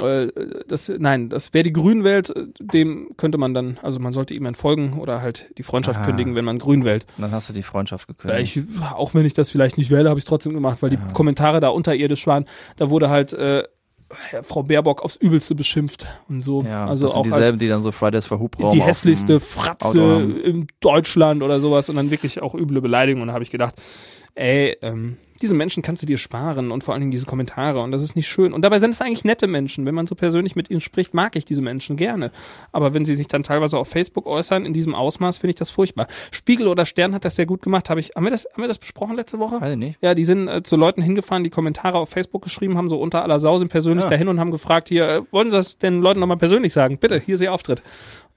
äh, 0.00 0.28
das, 0.68 0.90
nein, 0.98 1.28
das 1.28 1.50
wer 1.52 1.62
die 1.62 1.72
Grün 1.72 2.04
wählt, 2.04 2.30
äh, 2.30 2.46
dem 2.60 3.10
könnte 3.16 3.38
man 3.38 3.52
dann, 3.54 3.78
also 3.82 3.98
man 3.98 4.12
sollte 4.12 4.34
ihm 4.34 4.46
entfolgen 4.46 4.98
oder 4.98 5.20
halt 5.22 5.50
die 5.58 5.62
Freundschaft 5.62 6.00
Ah. 6.00 6.04
kündigen, 6.06 6.34
wenn 6.34 6.44
man 6.44 6.58
Grün 6.58 6.84
wählt. 6.84 7.06
Und 7.16 7.22
dann 7.22 7.32
hast 7.32 7.48
du 7.48 7.52
die 7.52 7.62
Freundschaft 7.62 8.08
Ja, 8.08 8.14
gekündigt. 8.16 8.56
ich, 8.56 8.64
auch 8.92 9.14
wenn 9.14 9.26
ich 9.26 9.34
das 9.34 9.50
vielleicht 9.50 9.78
nicht 9.78 9.90
wähle, 9.90 10.08
habe 10.08 10.18
ich 10.18 10.24
es 10.24 10.28
trotzdem 10.28 10.54
gemacht, 10.54 10.78
weil 10.82 10.90
die 10.90 10.98
Kommentare 11.12 11.60
da 11.60 11.68
unterirdisch 11.68 12.26
waren. 12.26 12.44
Da 12.76 12.90
wurde 12.90 13.10
halt 13.10 13.32
äh, 13.32 13.64
Frau 14.42 14.62
Baerbock 14.62 15.02
aufs 15.02 15.16
Übelste 15.16 15.54
beschimpft 15.54 16.06
und 16.28 16.42
so. 16.42 16.62
ja, 16.64 16.86
also 16.86 17.06
das 17.06 17.12
sind 17.14 17.20
auch 17.20 17.24
dieselben, 17.24 17.58
die 17.58 17.68
dann 17.68 17.80
so 17.80 17.92
Fridays 17.92 18.26
for 18.26 18.38
Hubraum 18.40 18.70
die 18.72 18.82
hässlichste 18.82 19.40
Fratze 19.40 20.20
in 20.44 20.66
Deutschland 20.80 21.42
oder 21.42 21.60
sowas 21.60 21.88
und 21.88 21.96
dann 21.96 22.10
wirklich 22.10 22.42
auch 22.42 22.54
üble 22.54 22.82
Beleidigungen. 22.82 23.22
Und 23.22 23.28
da 23.28 23.32
habe 23.34 23.44
ich 23.44 23.50
gedacht, 23.50 23.74
ey, 24.34 24.76
ähm, 24.82 25.16
diese 25.40 25.56
Menschen 25.56 25.82
kannst 25.82 26.00
du 26.02 26.06
dir 26.06 26.18
sparen 26.18 26.70
und 26.70 26.84
vor 26.84 26.94
allen 26.94 27.00
Dingen 27.00 27.10
diese 27.10 27.26
Kommentare 27.26 27.80
und 27.80 27.90
das 27.90 28.00
ist 28.00 28.14
nicht 28.14 28.28
schön. 28.28 28.52
Und 28.52 28.62
dabei 28.62 28.78
sind 28.78 28.92
es 28.92 29.00
eigentlich 29.00 29.24
nette 29.24 29.48
Menschen. 29.48 29.84
Wenn 29.84 29.94
man 29.94 30.06
so 30.06 30.14
persönlich 30.14 30.54
mit 30.54 30.70
ihnen 30.70 30.80
spricht, 30.80 31.14
mag 31.14 31.34
ich 31.34 31.44
diese 31.44 31.62
Menschen 31.62 31.96
gerne. 31.96 32.30
Aber 32.70 32.94
wenn 32.94 33.04
sie 33.04 33.16
sich 33.16 33.26
dann 33.26 33.42
teilweise 33.42 33.76
auf 33.76 33.88
Facebook 33.88 34.26
äußern 34.26 34.64
in 34.64 34.72
diesem 34.72 34.94
Ausmaß, 34.94 35.38
finde 35.38 35.50
ich 35.50 35.56
das 35.56 35.70
furchtbar. 35.70 36.06
Spiegel 36.30 36.68
oder 36.68 36.86
Stern 36.86 37.12
hat 37.12 37.24
das 37.24 37.34
sehr 37.34 37.46
gut 37.46 37.60
gemacht. 37.62 37.90
Habe 37.90 37.98
ich, 37.98 38.10
haben 38.14 38.22
wir 38.22 38.30
das, 38.30 38.46
haben 38.52 38.62
wir 38.62 38.68
das 38.68 38.78
besprochen 38.78 39.16
letzte 39.16 39.40
Woche? 39.40 39.60
Weiß 39.60 39.72
ich 39.72 39.78
nicht. 39.78 39.98
Ja, 40.00 40.14
die 40.14 40.24
sind 40.24 40.46
äh, 40.46 40.62
zu 40.62 40.76
Leuten 40.76 41.02
hingefahren, 41.02 41.42
die 41.42 41.50
Kommentare 41.50 41.98
auf 41.98 42.08
Facebook 42.08 42.42
geschrieben 42.42 42.78
haben, 42.78 42.88
so 42.88 43.00
unter 43.00 43.22
aller 43.24 43.40
Sau, 43.40 43.58
sind 43.58 43.68
persönlich 43.68 44.04
Ja. 44.04 44.10
dahin 44.10 44.28
und 44.28 44.38
haben 44.38 44.52
gefragt, 44.52 44.90
hier, 44.90 45.08
äh, 45.08 45.22
wollen 45.32 45.50
Sie 45.50 45.56
das 45.56 45.76
den 45.76 46.00
Leuten 46.02 46.20
nochmal 46.20 46.36
persönlich 46.38 46.72
sagen? 46.72 46.98
Bitte, 46.98 47.18
hier 47.18 47.34
ist 47.34 47.40
Ihr 47.40 47.52
Auftritt. 47.52 47.82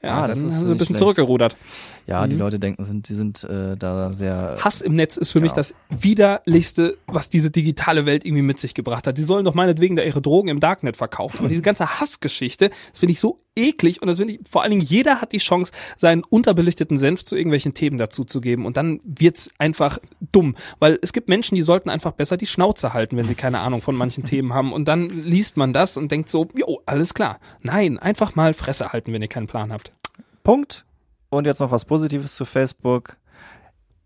Ja, 0.04 0.24
Ah, 0.24 0.28
das 0.28 0.40
dann 0.40 0.48
ist 0.50 0.56
haben 0.56 0.66
sie 0.66 0.72
ein 0.72 0.78
bisschen 0.78 0.86
schlecht. 0.96 1.00
zurückgerudert. 1.00 1.56
Ja, 2.06 2.26
Mhm. 2.26 2.30
die 2.30 2.36
Leute 2.36 2.60
denken, 2.60 2.84
sind, 2.84 3.10
die 3.10 3.16
sind 3.16 3.44
äh, 3.46 3.76
da 3.76 4.14
sehr. 4.14 4.58
Hass 4.60 4.82
im 4.82 4.96
Netz 4.96 5.18
ist 5.18 5.32
für 5.32 5.40
mich 5.42 5.52
Ja. 5.52 5.56
das 5.56 5.74
widerlichste, 5.90 6.98
was 7.08 7.30
diese 7.30 7.52
digitale 7.52 8.06
Welt 8.06 8.26
irgendwie 8.26 8.42
mit 8.44 8.60
sich 8.60 8.74
gebracht 8.74 9.08
hat. 9.08 9.18
Die 9.18 9.24
sollen 9.24 9.46
doch 9.46 9.54
meinetwegen 9.54 9.96
da 9.96 10.04
ihre 10.04 10.22
Drogen 10.22 10.48
im 10.50 10.60
Darknet 10.60 10.96
verkaufen. 10.98 11.40
Aber 11.40 11.50
diese 11.50 11.62
ganze 11.62 12.00
Hassgeschichte, 12.00 12.70
das 12.92 13.00
finde 13.00 13.14
ich 13.14 13.20
so 13.20 13.40
eklig 13.56 14.02
und 14.02 14.08
das 14.08 14.18
finde 14.18 14.34
ich, 14.34 14.40
vor 14.48 14.62
allen 14.62 14.72
Dingen 14.72 14.84
jeder 14.84 15.22
hat 15.22 15.32
die 15.32 15.38
Chance, 15.38 15.72
seinen 15.98 16.24
unterbelichteten 16.24 16.98
Senf 16.98 17.24
zu 17.24 17.36
irgendwelchen 17.36 17.74
Themen 17.74 17.98
dazu 17.98 18.24
zu 18.24 18.42
geben 18.42 18.66
und 18.66 18.78
dann 18.78 19.00
wird's 19.04 19.50
einfach 19.58 20.00
dumm. 20.32 20.56
Weil 20.80 21.00
es 21.02 21.14
gibt 21.14 21.30
Menschen, 21.30 21.56
die 21.56 21.62
sollten 21.62 21.90
einfach 21.90 22.12
besser 22.12 22.38
die 22.38 22.46
Schnauze 22.46 22.94
halten, 22.94 23.18
wenn 23.18 23.26
sie 23.26 23.36
keine 23.36 23.60
Ahnung 23.60 23.82
von 23.82 23.96
manchen 23.96 24.24
Themen 24.26 24.54
haben 24.54 24.74
und 24.74 24.88
dann 24.88 25.10
liest 25.10 25.58
man 25.58 25.74
das 25.74 25.98
und 25.98 26.12
denkt 26.12 26.30
so, 26.30 26.48
jo, 26.56 26.82
alles 26.86 27.14
klar. 27.14 27.40
Nein, 27.62 27.98
einfach 27.98 28.36
mal 28.36 28.54
Fresse 28.54 28.94
halten, 28.94 29.14
wenn 29.14 29.22
ihr 29.22 29.28
keinen 29.28 29.48
Plan 29.48 29.72
habt. 29.72 29.92
Punkt. 30.44 30.86
Und 31.30 31.46
jetzt 31.46 31.60
noch 31.60 31.72
was 31.72 31.86
Positives 31.86 32.36
zu 32.36 32.46
Facebook. 32.46 33.18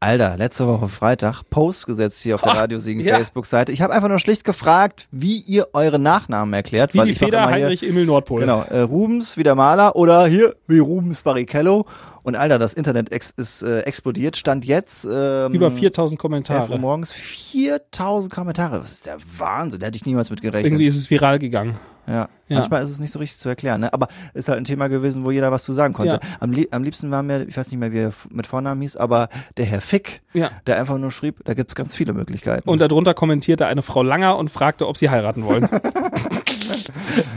Alter, 0.02 0.38
letzte 0.38 0.66
Woche 0.66 0.88
Freitag 0.88 1.44
Post 1.50 1.86
gesetzt 1.86 2.22
hier 2.22 2.36
auf 2.36 2.42
der 2.42 2.54
Ah, 2.54 2.60
Radiosiegen 2.62 3.04
ja. 3.04 3.18
Facebook-Seite. 3.18 3.74
Ich 3.74 3.82
habe 3.82 3.94
einfach 3.94 4.08
nur 4.08 4.20
schlicht 4.20 4.46
gefragt, 4.46 5.10
wie 5.12 5.40
ihr 5.40 5.68
eure 5.74 6.00
Nachnamen 6.00 6.54
erklärt. 6.54 6.94
Wie 6.94 7.00
weil 7.00 7.08
die 7.08 7.14
Feder 7.16 7.40
immer 7.44 7.48
hier- 7.56 7.66
Heinrich 7.66 7.84
Emil 7.84 8.06
Nordpol. 8.06 8.40
Genau, 8.40 8.62
äh, 8.62 8.80
Rubens 8.80 9.36
wie 9.36 9.44
der 9.44 9.56
Maler 9.56 9.98
oder 9.98 10.26
hier 10.28 10.56
wie 10.68 10.80
Rubens 10.80 11.22
Barrichello. 11.24 11.86
Und 12.30 12.36
Alter, 12.36 12.60
das 12.60 12.76
Internet 12.76 13.12
ex 13.12 13.32
ist 13.32 13.64
äh, 13.64 13.80
explodiert. 13.82 14.38
Stand 14.38 14.64
jetzt 14.64 15.04
ähm, 15.04 15.52
Über 15.52 15.72
4000 15.72 16.14
11 16.14 16.14
Uhr 16.14 16.18
Kommentare. 16.20 16.78
morgens 16.78 17.12
4000 17.12 18.32
Kommentare. 18.32 18.80
Das 18.82 18.92
ist 18.92 19.08
der 19.08 19.18
Wahnsinn. 19.40 19.80
Da 19.80 19.88
hätte 19.88 19.96
ich 19.98 20.06
niemals 20.06 20.30
mit 20.30 20.44
gerechnet. 20.44 20.68
Irgendwie 20.68 20.86
ist 20.86 20.96
es 20.96 21.10
viral 21.10 21.40
gegangen. 21.40 21.74
Ja. 22.06 22.30
Ja. 22.48 22.60
Manchmal 22.60 22.84
ist 22.84 22.92
es 22.92 23.00
nicht 23.00 23.10
so 23.12 23.18
richtig 23.18 23.40
zu 23.40 23.50
erklären, 23.50 23.82
ne? 23.82 23.94
Aber 23.94 24.10
ist 24.36 24.48
halt 24.48 24.60
ein 24.60 24.64
Thema 24.64 24.90
gewesen, 24.90 25.26
wo 25.26 25.32
jeder 25.32 25.52
was 25.52 25.64
zu 25.64 25.74
sagen 25.74 25.96
konnte. 25.96 26.20
Ja. 26.22 26.30
Am, 26.40 26.52
lieb 26.52 26.68
am 26.72 26.84
liebsten 26.84 27.10
war 27.10 27.24
mir, 27.24 27.48
ich 27.48 27.58
weiß 27.58 27.72
nicht 27.72 27.80
mehr, 27.80 27.92
wie 27.92 28.00
er 28.00 28.14
mit 28.30 28.46
Vornamen 28.46 28.80
hieß, 28.84 28.96
aber 28.96 29.30
der 29.58 29.66
Herr 29.66 29.82
Fick, 29.82 30.22
Ja. 30.34 30.52
der 30.68 30.80
einfach 30.80 31.00
nur 31.00 31.12
schrieb, 31.12 31.44
da 31.46 31.56
gibt's 31.56 31.74
ganz 31.74 31.96
viele 31.96 32.14
Möglichkeiten. 32.14 32.70
Und 32.70 32.80
darunter 32.80 33.16
kommentierte 33.16 33.66
eine 33.66 33.82
Frau 33.82 34.04
Langer 34.04 34.38
und 34.38 34.50
fragte, 34.50 34.88
ob 34.88 34.98
sie 34.98 35.10
heiraten 35.10 35.46
wollen. 35.46 35.68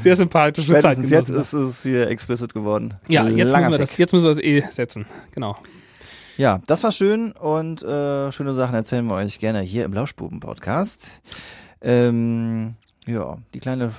Sehr 0.00 0.16
sympathische 0.16 0.72
spätestens 0.72 1.10
jetzt 1.10 1.30
ist 1.30 1.52
es 1.52 1.82
hier 1.82 2.08
explicit 2.08 2.54
geworden. 2.54 2.94
Ja, 3.08 3.26
jetzt 3.28 3.52
müssen, 3.52 3.70
wir 3.70 3.78
das, 3.78 3.96
jetzt 3.96 4.12
müssen 4.12 4.24
wir 4.24 4.30
das 4.30 4.38
eh 4.38 4.64
setzen. 4.70 5.06
Genau. 5.32 5.56
Ja, 6.38 6.60
das 6.66 6.82
war 6.82 6.92
schön 6.92 7.32
und 7.32 7.82
äh, 7.82 8.32
schöne 8.32 8.54
Sachen 8.54 8.74
erzählen 8.74 9.04
wir 9.06 9.14
euch 9.14 9.38
gerne 9.38 9.60
hier 9.60 9.84
im 9.84 9.92
Lauschbuben-Podcast. 9.92 11.10
Ähm, 11.82 12.74
ja, 13.06 13.36
die 13.52 13.60
kleine 13.60 13.92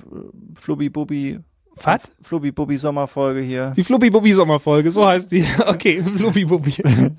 Flubbi-Bubbi 0.56 1.40
Was? 1.76 2.02
Flubbi-Bubbi-Sommerfolge 2.22 3.42
hier. 3.42 3.72
Die 3.76 3.84
Flubbi-Bubbi-Sommerfolge, 3.84 4.92
so 4.92 5.06
heißt 5.06 5.32
die. 5.32 5.46
Okay, 5.66 6.02
Flubbi-Bubbi. 6.02 6.70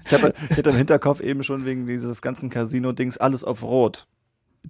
Ich 0.05 0.13
hatte, 0.13 0.35
ich 0.51 0.57
hatte 0.57 0.71
im 0.71 0.77
Hinterkopf 0.77 1.21
eben 1.21 1.43
schon 1.45 1.65
wegen 1.65 1.87
dieses 1.87 2.23
ganzen 2.23 2.51
Casino-Dings 2.51 3.19
alles 3.19 3.45
auf 3.45 3.63
Rot. 3.63 4.07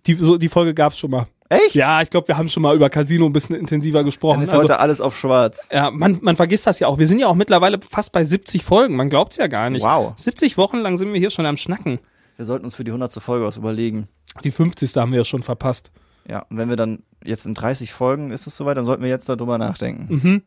Die, 0.07 0.15
so, 0.15 0.37
die 0.37 0.49
Folge 0.49 0.75
gab's 0.75 0.99
schon 0.99 1.11
mal. 1.11 1.27
Echt? 1.49 1.75
Ja, 1.75 2.01
ich 2.03 2.11
glaube, 2.11 2.29
wir 2.29 2.37
haben 2.39 2.49
schon 2.49 2.63
mal 2.63 2.75
über 2.75 2.89
Casino 2.91 3.27
ein 3.27 3.33
bisschen 3.33 3.55
intensiver 3.55 3.99
Dann 3.99 4.07
gesprochen. 4.07 4.43
ist 4.43 4.49
Also, 4.51 4.63
heute 4.65 4.81
alles 4.81 5.01
auf 5.01 5.17
Schwarz. 5.17 5.69
ja, 5.71 5.91
man, 5.91 6.19
man 6.23 6.37
vergisst 6.37 6.67
das 6.67 6.81
ja 6.81 6.89
auch. 6.89 6.99
Wir 6.99 7.07
sind 7.07 7.19
ja 7.19 7.27
auch 7.29 7.35
mittlerweile 7.35 7.79
fast 7.89 8.13
bei 8.13 8.25
70 8.25 8.65
Folgen. 8.65 8.97
Man 8.97 9.09
glaubt's 9.11 9.37
ja 9.37 9.47
gar 9.47 9.71
nicht. 9.71 9.83
Wow. 9.83 10.15
70 10.17 10.57
Wochen 10.57 10.79
lang 10.79 10.97
sind 10.97 11.13
wir 11.13 11.21
hier 11.21 11.31
schon 11.31 11.47
am 11.47 11.57
Schnacken. 11.57 11.99
Wir 12.37 12.45
sollten 12.45 12.65
uns 12.65 12.75
für 12.75 12.83
die 12.85 12.91
100. 12.91 13.13
Folge 13.23 13.45
was 13.45 13.57
überlegen. 13.59 14.09
Die 14.43 14.51
50. 14.51 14.97
haben 14.97 15.13
wir 15.13 15.19
ja 15.19 15.25
schon 15.25 15.43
verpasst. 15.43 15.93
Ja, 16.29 16.41
und 16.49 16.57
wenn 16.57 16.69
wir 16.71 16.77
dann 16.77 17.03
jetzt 17.23 17.47
in 17.47 17.55
30 17.55 17.93
Folgen 17.93 18.31
ist 18.33 18.47
es 18.47 18.57
soweit, 18.57 18.77
dann 18.77 18.85
sollten 18.87 19.03
wir 19.03 19.11
jetzt 19.11 19.29
darüber 19.29 19.59
nachdenken. 19.59 20.07
Mhm. 20.15 20.43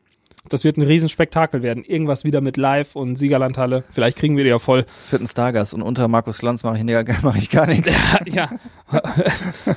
Das 0.50 0.64
wird 0.64 0.78
ein 0.78 0.84
Riesenspektakel 0.84 1.62
werden. 1.62 1.84
Irgendwas 1.84 2.24
wieder 2.24 2.42
mit 2.42 2.58
Live 2.58 2.96
und 2.96 3.16
Siegerlandhalle. 3.16 3.84
Vielleicht 3.92 4.18
kriegen 4.18 4.38
wir 4.38 4.44
die 4.44 4.50
ja 4.50 4.60
voll. 4.60 4.86
Es 5.06 5.12
wird 5.12 5.22
ein 5.22 5.28
Stargast 5.28 5.74
und 5.74 5.82
unter 5.82 6.08
Markus 6.08 6.42
Lanz 6.42 6.64
mache 6.64 6.78
ich, 6.78 6.84
mach 7.24 7.36
ich 7.36 7.50
gar 7.50 7.68
nichts. 7.68 7.92
ja. 8.26 8.50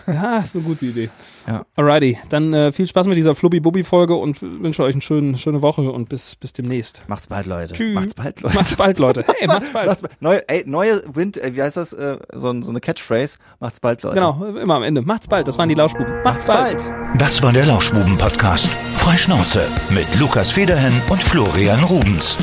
ja, 0.07 0.39
ist 0.39 0.55
eine 0.55 0.65
gute 0.65 0.87
Idee. 0.87 1.11
Ja. 1.47 1.65
Alrighty, 1.75 2.19
dann 2.29 2.55
äh, 2.55 2.73
viel 2.73 2.87
Spaß 2.87 3.07
mit 3.07 3.17
dieser 3.17 3.35
Flubbi-Bubbi-Folge 3.35 4.15
und 4.15 4.41
wünsche 4.41 4.85
euch 4.85 4.95
eine 4.95 5.03
schöne, 5.03 5.37
schöne 5.37 5.63
Woche 5.63 5.91
und 5.91 6.09
bis, 6.09 6.37
bis 6.37 6.53
demnächst. 6.53 7.03
Macht's 7.09 7.27
bald, 7.27 7.47
Leute. 7.47 7.75
Tschüss. 7.75 7.95
Macht's 7.95 8.15
bald, 8.15 8.41
Leute. 8.41 8.55
Macht's 8.55 8.77
bald, 8.77 8.99
Leute. 8.99 9.25
Hey, 9.27 9.47
macht's 9.49 9.73
bald. 9.73 9.87
Macht's 9.89 10.03
bald. 10.03 10.23
Neue, 10.23 10.49
ey, 10.49 10.63
neue 10.67 11.03
Wind, 11.13 11.37
äh, 11.39 11.55
wie 11.55 11.63
heißt 11.63 11.77
das? 11.77 11.93
Äh, 11.93 12.19
so, 12.33 12.63
so 12.63 12.71
eine 12.71 12.81
Catchphrase. 12.81 13.39
Macht's 13.59 13.81
bald, 13.81 14.03
Leute. 14.03 14.15
Genau, 14.15 14.45
immer 14.45 14.77
am 14.77 14.83
Ende. 14.83 15.03
Macht's 15.03 15.27
bald. 15.27 15.49
Das 15.49 15.59
waren 15.59 15.69
die 15.69 15.75
Lauschbuben. 15.75 16.23
Macht's, 16.23 16.47
bald. 16.47 16.81
Das 17.19 17.43
war 17.43 17.53
der 17.53 17.67
Lauschbuben-Podcast. 17.67 18.69
Freischnauze 18.97 19.67
mit 19.91 20.07
Lukas 20.21 20.51
Federhen 20.61 20.93
und 21.09 21.23
Florian 21.23 21.83
Rubens. 21.85 22.37